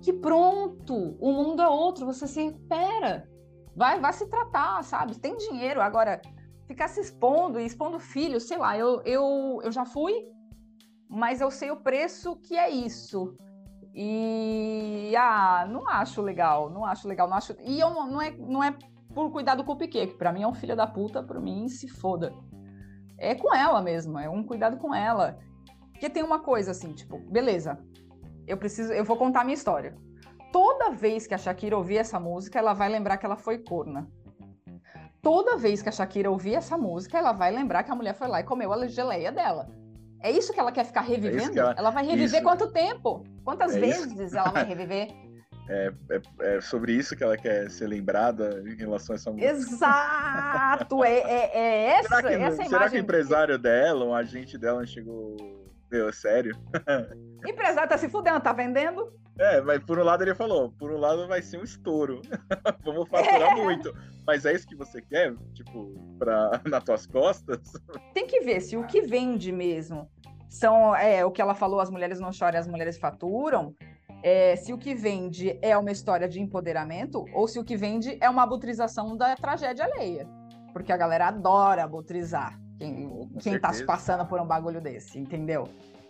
[0.02, 3.30] Que pronto, o mundo é outro, você se recupera.
[3.76, 5.20] Vai, vai se tratar, sabe?
[5.20, 5.82] Tem dinheiro.
[5.82, 6.22] Agora,
[6.68, 10.14] ficar se expondo e expondo filho, sei lá, eu, eu, eu já fui,
[11.10, 13.36] mas eu sei o preço que é isso.
[13.94, 17.56] E ah, não acho legal, não acho legal, não acho.
[17.62, 18.76] E eu não, não é, não é
[19.14, 21.68] por cuidado com o Piquet, que para mim é um filho da puta, para mim
[21.68, 22.34] se foda.
[23.18, 25.38] É com ela mesmo, é um cuidado com ela.
[25.92, 27.78] Porque tem uma coisa assim, tipo, beleza,
[28.48, 29.96] eu preciso, eu vou contar a minha história.
[30.52, 34.10] Toda vez que a Shakira ouvir essa música, ela vai lembrar que ela foi corna.
[35.22, 38.28] Toda vez que a Shakira ouvir essa música, ela vai lembrar que a mulher foi
[38.28, 39.70] lá e comeu a geleia dela.
[40.22, 41.58] É isso que ela quer ficar é revivendo?
[41.58, 41.76] É ela...
[41.78, 41.90] ela...
[41.90, 42.44] vai reviver isso.
[42.44, 43.24] quanto tempo?
[43.44, 44.38] Quantas é vezes isso...
[44.38, 45.10] ela vai reviver?
[45.70, 46.22] É, é,
[46.58, 49.52] é, sobre isso que ela quer ser lembrada em relação a essa música.
[49.52, 51.02] Exato!
[51.02, 54.86] É, é, é essa, será que, essa será que o empresário dela, um agente dela,
[54.86, 55.61] chegou.
[55.92, 56.56] Meu, sério?
[57.44, 59.12] O empresário tá se fudendo, tá vendendo?
[59.38, 62.22] É, mas por um lado ele falou, por um lado vai ser um estouro.
[62.86, 63.56] Vamos faturar é.
[63.56, 63.94] muito.
[64.26, 65.34] Mas é isso que você quer?
[65.54, 67.60] Tipo, pra, nas tuas costas?
[68.14, 70.10] Tem que ver se o que vende mesmo
[70.50, 73.76] são é, o que ela falou, as mulheres não choram, as mulheres faturam.
[74.24, 78.18] É, se o que vende é uma história de empoderamento ou se o que vende
[78.22, 80.28] é uma abutrização da tragédia alheia.
[80.72, 85.68] Porque a galera adora abutrizar quem, quem tá se passando por um bagulho desse, entendeu?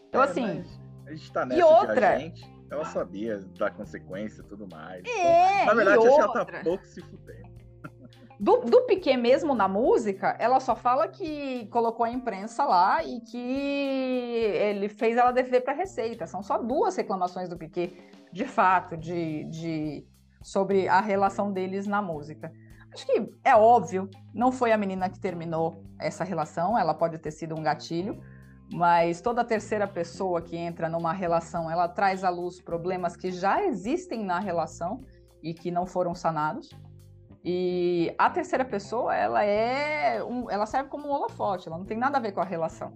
[0.08, 0.64] Então, é, assim.
[1.06, 5.04] A gente tá nessa e outra, gente, ela sabia da consequência e tudo mais.
[5.06, 7.52] É, Na verdade, acho que ela tá pouco se fudendo.
[8.40, 13.20] Do, do Piquet mesmo na música, ela só fala que colocou a imprensa lá e
[13.20, 16.26] que ele fez ela dever para Receita.
[16.26, 17.94] São só duas reclamações do Piquet,
[18.32, 20.08] de fato, de, de
[20.42, 22.52] sobre a relação deles na música.
[22.94, 27.32] Acho que é óbvio, não foi a menina que terminou essa relação, ela pode ter
[27.32, 28.22] sido um gatilho,
[28.74, 33.64] mas toda terceira pessoa que entra numa relação, ela traz à luz problemas que já
[33.64, 35.04] existem na relação
[35.42, 36.70] e que não foram sanados.
[37.44, 41.98] E a terceira pessoa, ela é um, ela serve como um holofote, ela não tem
[41.98, 42.94] nada a ver com a relação.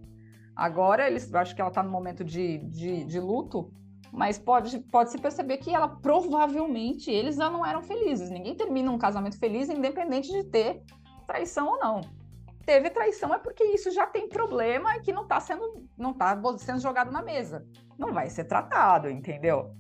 [0.56, 3.74] Agora, eles, acho que ela está no momento de, de, de, luto,
[4.16, 8.30] mas pode, pode se perceber que ela provavelmente eles já não eram felizes.
[8.30, 10.82] Ninguém termina um casamento feliz independente de ter
[11.28, 12.02] traição ou não.
[12.66, 16.40] Teve traição é porque isso já tem problema e que não está sendo, não tá
[16.58, 17.68] sendo jogado na mesa.
[18.00, 19.72] Não vai ser tratado, entendeu?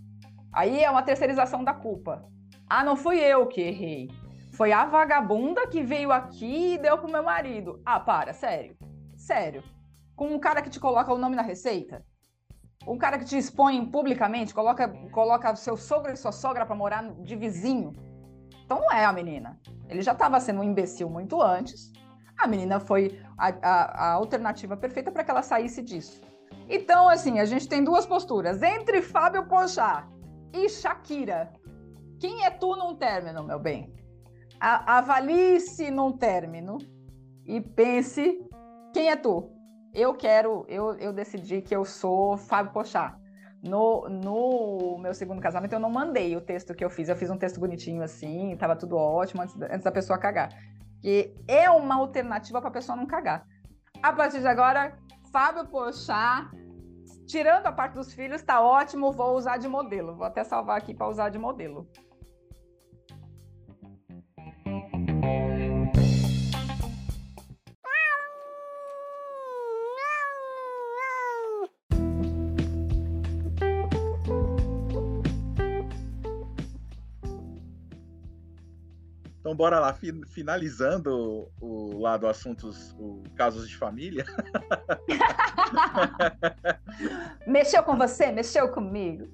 [0.53, 2.25] Aí é uma terceirização da culpa.
[2.69, 4.09] Ah, não fui eu que errei.
[4.53, 7.81] Foi a vagabunda que veio aqui e deu pro meu marido.
[7.85, 8.77] Ah, para, sério.
[9.15, 9.63] Sério.
[10.15, 12.05] Com um cara que te coloca o nome na receita?
[12.87, 17.03] Um cara que te expõe publicamente, coloca, coloca seu sogro e sua sogra para morar
[17.21, 17.93] de vizinho.
[18.63, 19.59] Então não é a menina.
[19.89, 21.91] Ele já estava sendo um imbecil muito antes.
[22.37, 26.21] A menina foi a, a, a alternativa perfeita para que ela saísse disso.
[26.67, 28.61] Então, assim, a gente tem duas posturas.
[28.61, 30.07] Entre Fábio Pochá
[30.53, 31.51] e Shakira.
[32.19, 33.93] Quem é tu num término, meu bem?
[34.59, 36.77] avalie-se num término
[37.45, 38.39] e pense
[38.93, 39.51] quem é tu.
[39.95, 43.17] Eu quero, eu, eu decidi que eu sou Fábio Pochá.
[43.63, 47.07] No, no meu segundo casamento, eu não mandei o texto que eu fiz.
[47.07, 50.49] Eu fiz um texto bonitinho assim, estava tudo ótimo antes, antes da pessoa cagar.
[51.01, 53.47] Que é uma alternativa para a pessoa não cagar.
[54.03, 54.97] A partir de agora,
[55.31, 56.51] Fábio Pochá,
[57.25, 60.13] tirando a parte dos filhos, está ótimo, vou usar de modelo.
[60.13, 61.87] Vou até salvar aqui para usar de modelo.
[79.45, 84.25] Então, bora lá, finalizando o lado assuntos, o casos de família.
[87.45, 88.31] mexeu com você?
[88.31, 89.29] Mexeu comigo?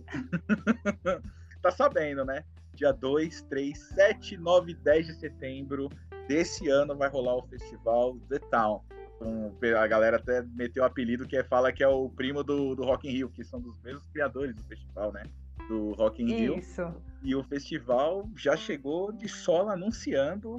[1.62, 2.43] tá sabendo, né?
[2.74, 5.88] Dia 2, 3, 7, 9 e 10 de setembro
[6.28, 8.84] desse ano vai rolar o festival The Town.
[9.21, 12.76] Um, a galera até meteu o apelido que é, fala que é o primo do,
[12.76, 15.24] do Rock in Rio, que são dos mesmos criadores do festival, né?
[15.67, 16.60] Do Rock in Rio.
[16.60, 16.93] Isso.
[17.24, 20.56] E o festival já chegou de solo anunciando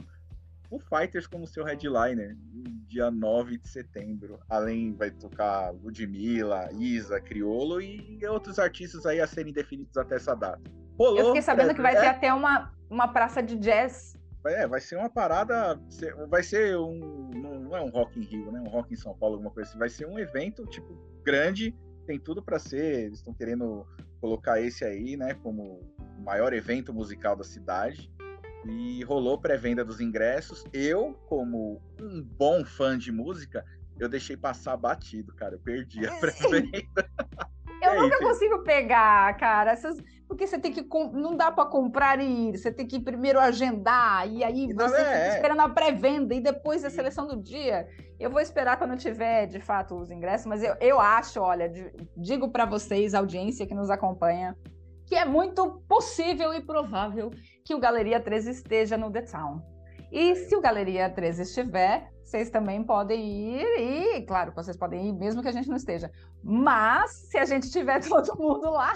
[0.72, 2.34] o Fighters como seu headliner,
[2.88, 4.40] dia 9 de setembro.
[4.48, 10.34] Além, vai tocar Ludmilla, Isa, Criolo e outros artistas aí a serem definidos até essa
[10.34, 10.62] data.
[10.98, 12.00] Rolou, Eu fiquei sabendo é, que vai é...
[12.00, 14.16] ter até uma, uma praça de jazz.
[14.46, 15.78] É, vai ser uma parada,
[16.28, 18.60] vai ser um, não é um Rock in Rio, né?
[18.60, 19.78] Um Rock em São Paulo, alguma coisa assim.
[19.78, 23.86] Vai ser um evento, tipo, grande, tem tudo para ser, eles estão querendo
[24.22, 25.80] colocar esse aí, né, como
[26.16, 28.08] o maior evento musical da cidade.
[28.64, 30.64] E rolou pré-venda dos ingressos.
[30.72, 33.64] Eu, como um bom fã de música,
[33.98, 35.56] eu deixei passar batido, cara.
[35.56, 37.10] Eu perdi a pré-venda.
[37.82, 39.72] Eu nunca consigo pegar, cara.
[39.72, 40.00] Essas...
[40.28, 40.86] Porque você tem que.
[41.12, 42.56] Não dá para comprar e ir.
[42.56, 44.28] Você tem que primeiro agendar.
[44.28, 47.88] E aí você é, fica esperando a pré-venda e depois a seleção do dia.
[48.22, 50.46] Eu vou esperar quando tiver, de fato, os ingressos.
[50.46, 51.68] Mas eu, eu acho, olha,
[52.16, 54.56] digo para vocês, audiência que nos acompanha,
[55.06, 57.32] que é muito possível e provável
[57.64, 59.60] que o Galeria 13 esteja no The Town.
[60.12, 65.12] E se o Galeria 13 estiver, vocês também podem ir, e claro, vocês podem ir
[65.12, 66.08] mesmo que a gente não esteja.
[66.44, 68.92] Mas, se a gente tiver todo mundo lá,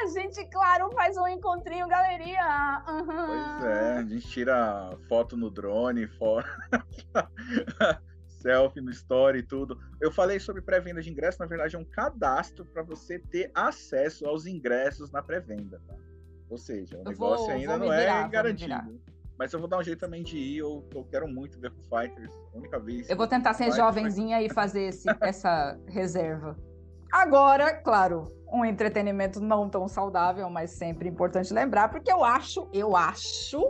[0.00, 2.82] a gente, claro, faz um encontrinho, galeria.
[2.88, 3.58] Uhum.
[3.60, 6.48] Pois é, a gente tira foto no drone, foto...
[8.48, 9.78] selfie no story e tudo.
[10.00, 14.26] Eu falei sobre pré-venda de ingresso, na verdade é um cadastro para você ter acesso
[14.26, 15.94] aos ingressos na pré-venda, tá?
[16.48, 19.00] Ou seja, o negócio vou, ainda vou não é virar, é garantido.
[19.38, 22.00] Mas eu vou dar um jeito também de ir, eu, eu quero muito ver Foo
[22.00, 23.08] Fighters, a única vez.
[23.08, 26.56] Eu vou tentar ser jovenzinha e fazer esse, essa reserva.
[27.12, 32.96] Agora, claro, um entretenimento não tão saudável, mas sempre importante lembrar, porque eu acho, eu
[32.96, 33.60] acho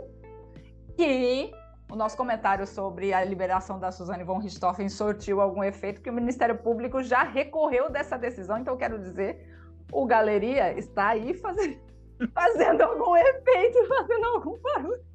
[0.95, 1.51] que
[1.89, 6.13] o nosso comentário sobre a liberação da Suzane von Richthofen sortiu algum efeito, que o
[6.13, 9.47] Ministério Público já recorreu dessa decisão, então quero dizer,
[9.91, 11.79] o Galeria está aí fazendo,
[12.33, 15.09] fazendo algum efeito, fazendo algum barulho.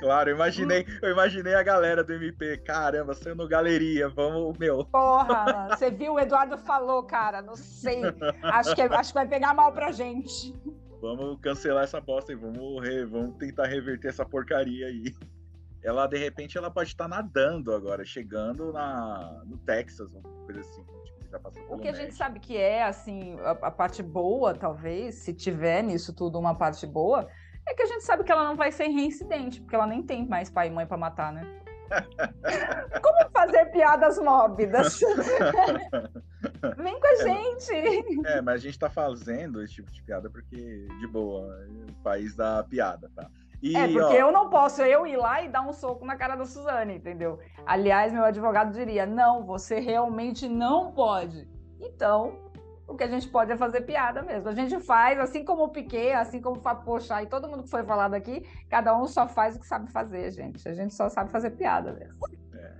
[0.00, 4.84] Claro, eu imaginei, eu imaginei a galera do MP, caramba, no galeria, vamos, meu.
[4.86, 8.00] Porra, você viu, o Eduardo falou, cara, não sei.
[8.42, 10.54] Acho que, acho que vai pegar mal pra gente.
[11.02, 15.14] Vamos cancelar essa bosta e vamos, re, vamos tentar reverter essa porcaria aí.
[15.82, 20.82] Ela, de repente, ela pode estar nadando agora, chegando na, no Texas, uma coisa assim.
[21.04, 24.54] Tipo, já passou o que a gente sabe que é, assim, a, a parte boa,
[24.54, 27.28] talvez, se tiver nisso tudo uma parte boa,
[27.66, 30.26] é que a gente sabe que ela não vai ser reincidente, porque ela nem tem
[30.26, 31.42] mais pai e mãe para matar, né?
[33.02, 35.00] Como fazer piadas mórbidas?
[36.76, 38.26] Vem com a é, gente!
[38.26, 41.94] É, mas a gente tá fazendo esse tipo de piada porque, de boa, é o
[42.02, 43.30] país da piada, tá?
[43.62, 44.26] E, é, porque ó...
[44.26, 47.38] eu não posso eu ir lá e dar um soco na cara da Suzane, entendeu?
[47.66, 51.48] Aliás, meu advogado diria: não, você realmente não pode.
[51.80, 52.38] Então,
[52.86, 54.48] o que a gente pode é fazer piada mesmo.
[54.48, 57.70] A gente faz, assim como o Piquet, assim como o Pochá e todo mundo que
[57.70, 60.66] foi falado aqui, cada um só faz o que sabe fazer, gente.
[60.68, 62.18] A gente só sabe fazer piada mesmo.
[62.54, 62.74] É.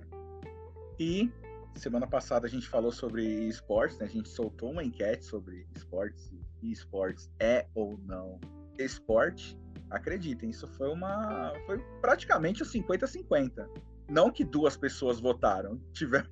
[0.99, 1.31] E
[1.75, 4.05] semana passada a gente falou sobre esportes, né?
[4.05, 8.39] A gente soltou uma enquete sobre esportes e esportes é ou não
[8.77, 9.57] esporte.
[9.89, 11.53] Acreditem, isso foi uma.
[11.65, 13.67] Foi praticamente o 50-50
[14.09, 16.27] não que duas pessoas votaram, tivemos,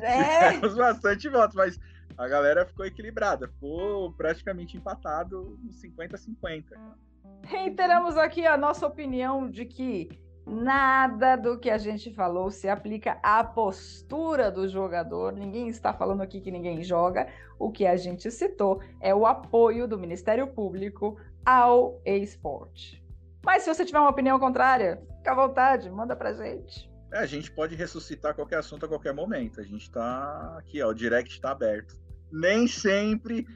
[0.00, 0.52] é.
[0.52, 1.78] tivemos bastante votos, mas
[2.16, 6.64] a galera ficou equilibrada, ficou praticamente empatado no 50-50.
[7.44, 10.08] Reiteramos aqui a nossa opinião de que
[10.46, 15.32] nada do que a gente falou se aplica à postura do jogador.
[15.32, 17.28] Ninguém está falando aqui que ninguém joga.
[17.58, 23.04] O que a gente citou é o apoio do Ministério Público ao esporte.
[23.44, 26.90] Mas se você tiver uma opinião contrária, fica à vontade, manda pra gente.
[27.12, 29.60] É, a gente pode ressuscitar qualquer assunto a qualquer momento.
[29.60, 31.96] A gente está aqui, ó, o direct está aberto.
[32.30, 33.46] Nem sempre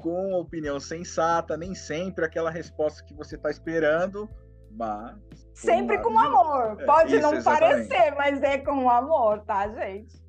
[0.00, 4.28] com opinião sensata, nem sempre aquela resposta que você está esperando,
[4.70, 5.16] mas.
[5.54, 6.80] Sempre com amor.
[6.80, 10.22] É, pode não parecer, mas é com amor, tá, gente?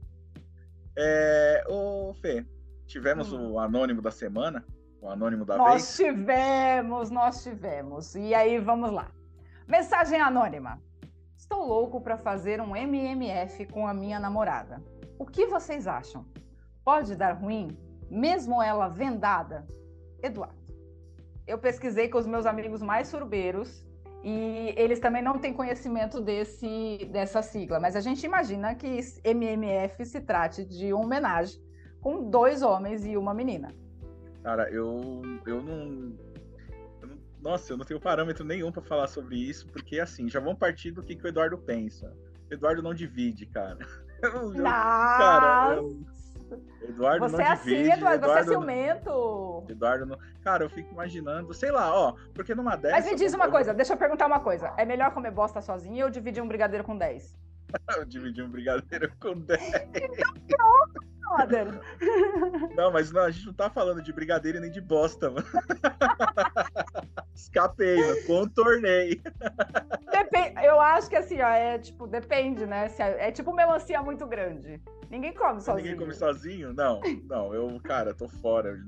[0.98, 2.46] É, ô, Fê,
[2.86, 3.54] tivemos hum.
[3.54, 4.66] o anônimo da semana,
[5.02, 5.84] o anônimo da nós vez.
[5.84, 8.16] Nós tivemos, nós tivemos.
[8.16, 9.12] E aí, vamos lá.
[9.68, 10.82] Mensagem anônima.
[11.38, 14.84] Estou louco para fazer um MMF com a minha namorada.
[15.18, 16.26] O que vocês acham?
[16.84, 17.78] Pode dar ruim,
[18.10, 19.68] mesmo ela vendada?
[20.22, 20.58] Eduardo.
[21.48, 23.86] Eu pesquisei com os meus amigos mais surbeiros
[24.24, 30.05] e eles também não têm conhecimento desse, dessa sigla, mas a gente imagina que MMF
[30.05, 31.61] se trate de uma homenagem
[32.01, 33.74] com dois homens e uma menina.
[34.43, 36.17] Cara, eu, eu não
[37.41, 40.91] nossa, eu não tenho parâmetro nenhum para falar sobre isso, porque assim, já vão partir
[40.91, 42.13] do que, que o Eduardo pensa.
[42.49, 43.78] O Eduardo não divide, cara.
[44.22, 45.97] Eu, eu, cara, eu,
[46.82, 47.76] Eduardo você não é assim.
[47.76, 49.66] Eduardo, Eduardo, você é ciumento.
[49.70, 50.18] Eduardo não.
[50.43, 53.00] Cara, eu fico imaginando, sei lá, ó, porque numa dessas.
[53.00, 54.74] Mas me diz uma coisa, deixa eu perguntar uma coisa.
[54.78, 57.38] É melhor comer bosta sozinho ou dividir um brigadeiro com 10?
[57.97, 59.74] eu dividi um brigadeiro com 10.
[59.93, 61.80] então pronto, brother.
[62.75, 65.45] Não, mas não, a gente não tá falando de brigadeiro nem de bosta, mano.
[67.34, 68.23] Escapei, mano.
[68.25, 69.21] contornei.
[70.11, 72.89] Depende, eu acho que assim, ó, é tipo, depende, né?
[72.97, 74.82] É, é, tipo melancia muito grande.
[75.09, 75.84] Ninguém come sozinho.
[75.84, 76.73] Ninguém come sozinho?
[76.73, 78.80] Não, não, eu, cara, tô fora.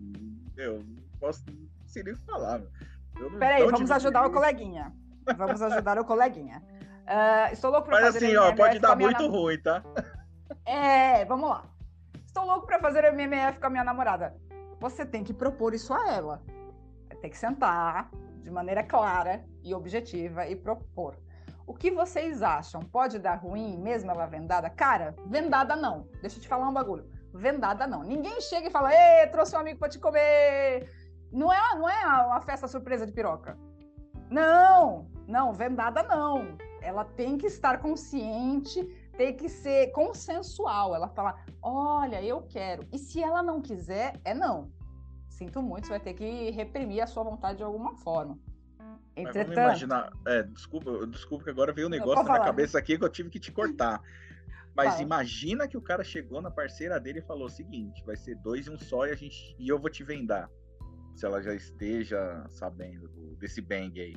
[0.58, 3.40] Eu não posso não sei nem falar, mano.
[3.40, 4.94] Peraí, vamos ajudar o coleguinha.
[5.38, 6.62] Vamos ajudar o coleguinha.
[7.02, 9.84] Uh, estou louco pra Mas fazer assim, ó, pode dar muito ruim, tá?
[10.66, 11.71] É, vamos lá.
[12.32, 14.34] Estou louco para fazer MMF com a minha namorada.
[14.80, 16.42] Você tem que propor isso a ela.
[17.20, 18.10] Tem que sentar
[18.42, 21.18] de maneira clara e objetiva e propor.
[21.68, 22.80] O que vocês acham?
[22.84, 24.70] Pode dar ruim mesmo ela vendada?
[24.70, 26.08] Cara, vendada não.
[26.22, 27.06] Deixa eu te falar um bagulho.
[27.34, 28.02] Vendada não.
[28.02, 30.90] Ninguém chega e fala: "Ê, trouxe um amigo para te comer".
[31.34, 33.58] Não é, não é uma festa surpresa de piroca.
[34.30, 36.58] Não, não, vendada não.
[36.82, 38.88] Ela tem que estar consciente
[39.18, 40.96] tem que ser consensual.
[40.96, 42.88] Ela fala: olha, eu quero.
[42.92, 44.72] E se ela não quiser, é não.
[45.30, 48.38] Sinto muito, você vai ter que reprimir a sua vontade de alguma forma.
[49.16, 49.56] Entretanto.
[49.56, 50.12] Mas imaginar.
[50.28, 53.30] É, desculpa, desculpa que agora veio um negócio na minha cabeça aqui que eu tive
[53.30, 54.02] que te cortar.
[54.76, 55.04] Mas Fala.
[55.04, 58.68] imagina que o cara chegou na parceira dele e falou o seguinte: vai ser dois
[58.68, 60.50] e um só e, a gente, e eu vou te vendar.
[61.16, 64.16] se ela já esteja sabendo desse bang aí.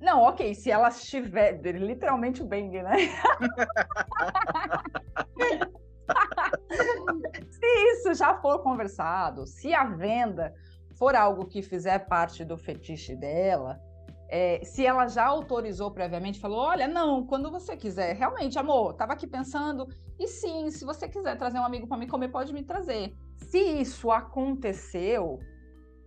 [0.00, 2.96] Não, ok, se ela estiver, literalmente o bang, né?
[7.50, 10.54] se isso já for conversado, se a venda
[10.96, 13.80] for algo que fizer parte do fetiche dela,
[14.28, 19.14] é, se ela já autorizou previamente, falou: olha, não, quando você quiser, realmente, amor, estava
[19.14, 19.88] aqui pensando,
[20.18, 23.14] e sim, se você quiser trazer um amigo para me comer, pode me trazer.
[23.36, 25.38] Se isso aconteceu,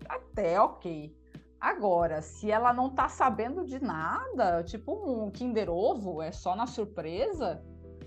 [0.08, 1.16] até ok.
[1.62, 6.66] Agora, se ela não está sabendo de nada, tipo um Kinder Ovo, é só na
[6.66, 7.64] surpresa,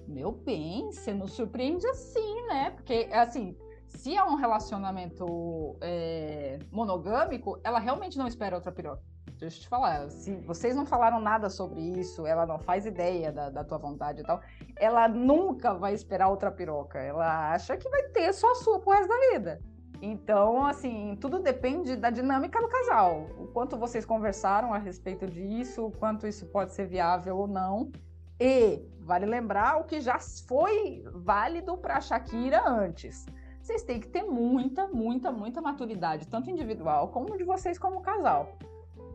[0.09, 2.71] meu bem, você nos surpreende assim, né?
[2.71, 9.01] Porque, assim, se é um relacionamento é, monogâmico, ela realmente não espera outra piroca.
[9.39, 13.31] Deixa eu te falar, se vocês não falaram nada sobre isso, ela não faz ideia
[13.31, 14.41] da, da tua vontade e tal,
[14.77, 16.99] ela nunca vai esperar outra piroca.
[16.99, 19.61] Ela acha que vai ter só a sua pro resto da vida.
[20.05, 23.27] Então, assim, tudo depende da dinâmica do casal.
[23.39, 27.91] O quanto vocês conversaram a respeito disso, o quanto isso pode ser viável ou não.
[28.39, 33.25] E vale lembrar o que já foi válido para a Shakira antes
[33.65, 38.59] vocês têm que ter muita, muita, muita maturidade, tanto individual como de vocês como casal.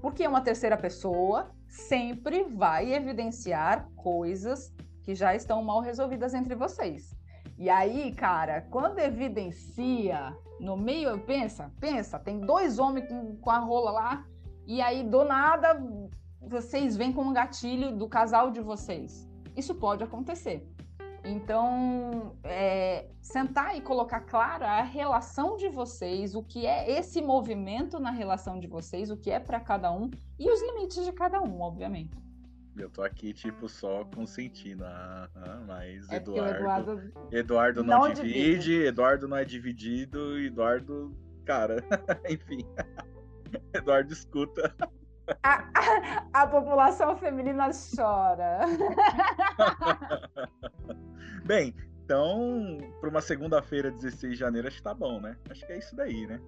[0.02, 4.74] Porque uma terceira pessoa sempre vai evidenciar coisas
[5.04, 7.16] que já estão mal resolvidas entre vocês.
[7.60, 13.06] E aí, cara, quando evidencia no meio, pensa, pensa, tem dois homens
[13.42, 14.26] com, a rola lá,
[14.66, 15.78] e aí do nada
[16.42, 19.30] vocês vêm com um gatilho do casal de vocês.
[19.58, 20.66] Isso pode acontecer.
[21.26, 28.00] Então, é, sentar e colocar clara a relação de vocês, o que é esse movimento
[28.00, 31.42] na relação de vocês, o que é para cada um e os limites de cada
[31.42, 32.29] um, obviamente.
[32.80, 34.86] Eu tô aqui, tipo, só consentindo.
[34.86, 37.14] Ah, ah, mas é Eduardo, Eduardo.
[37.32, 41.14] Eduardo não, não divide, divide, Eduardo não é dividido, Eduardo.
[41.46, 41.84] Cara,
[42.30, 42.66] enfim.
[43.74, 44.74] Eduardo escuta.
[45.44, 48.62] A, a, a, população feminina chora.
[51.46, 55.38] Bem, então, para uma segunda-feira, 16 de janeiro, acho que tá bom, né?
[55.50, 56.40] Acho que é isso daí, né?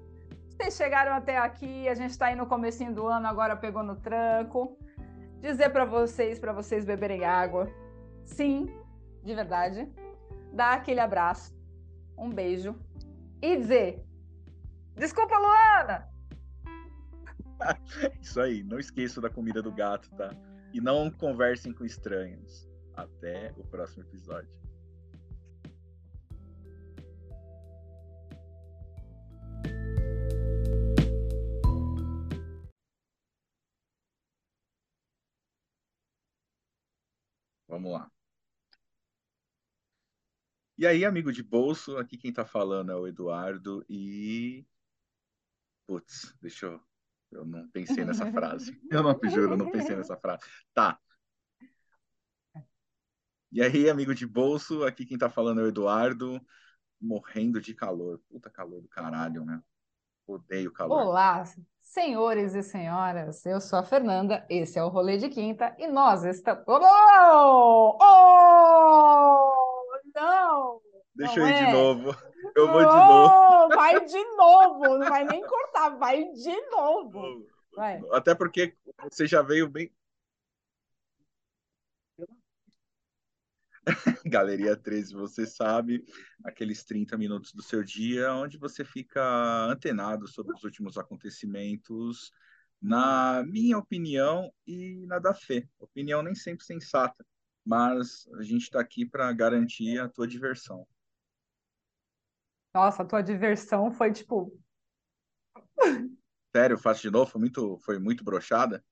[0.49, 3.95] Vocês chegaram até aqui, a gente está aí no comecinho do ano, agora pegou no
[3.95, 4.77] tranco.
[5.41, 7.67] Dizer para vocês, para vocês beberem água.
[8.23, 8.69] Sim,
[9.23, 9.91] de verdade.
[10.53, 11.53] Dar aquele abraço,
[12.17, 12.75] um beijo
[13.41, 14.05] e dizer:
[14.95, 16.07] Desculpa, Luana!
[18.21, 20.29] Isso aí, não esqueçam da comida do gato, tá?
[20.73, 22.69] E não conversem com estranhos.
[22.95, 24.60] Até o próximo episódio.
[37.81, 38.11] Vamos lá.
[40.77, 44.63] E aí, amigo de bolso, aqui quem tá falando é o Eduardo e.
[45.87, 46.81] Putz, deixa eu.
[47.31, 48.79] Eu não pensei nessa frase.
[48.91, 50.43] Eu não juro, eu não pensei nessa frase.
[50.73, 50.99] Tá.
[53.51, 56.45] E aí, amigo de bolso, aqui quem tá falando é o Eduardo,
[56.99, 58.21] morrendo de calor.
[58.29, 59.63] Puta calor do caralho, né?
[60.27, 61.07] Odeio calor.
[61.07, 61.45] Olá,
[61.91, 66.23] Senhores e senhoras, eu sou a Fernanda, esse é o Rolê de Quinta e nós
[66.23, 66.63] estamos.
[66.65, 67.97] Oh!
[68.01, 69.51] Oh!
[70.15, 70.79] Não!
[71.13, 71.65] Deixa não eu ir é.
[71.65, 72.15] de novo.
[72.55, 73.75] Eu vou oh, de novo.
[73.75, 77.45] Vai de novo, não vai nem cortar, vai de novo.
[77.75, 78.01] Vai.
[78.13, 78.73] Até porque
[79.11, 79.91] você já veio bem.
[84.25, 86.05] Galeria 13, você sabe,
[86.43, 89.21] aqueles 30 minutos do seu dia, onde você fica
[89.65, 92.31] antenado sobre os últimos acontecimentos,
[92.81, 95.67] na minha opinião e na da Fê.
[95.79, 97.25] Opinião nem sempre sensata,
[97.65, 100.87] mas a gente está aqui para garantir a tua diversão.
[102.73, 104.57] Nossa, a tua diversão foi tipo.
[106.55, 107.29] Sério, faço de novo?
[107.29, 108.83] Foi muito, foi muito brochada?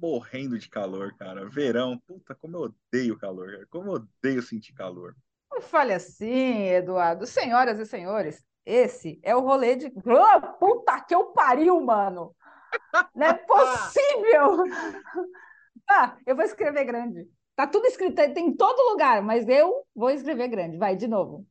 [0.00, 1.48] Morrendo de calor, cara.
[1.48, 3.66] Verão, puta, como eu odeio calor, cara.
[3.66, 5.14] Como eu odeio sentir calor.
[5.50, 7.26] Não fale assim, Eduardo.
[7.26, 9.86] Senhoras e senhores, esse é o rolê de.
[9.86, 12.34] Oh, puta que eu pariu, mano!
[13.14, 14.64] Não é possível!
[15.88, 17.28] ah, eu vou escrever grande.
[17.54, 20.78] Tá tudo escrito, tem em todo lugar, mas eu vou escrever grande.
[20.78, 21.46] Vai, de novo.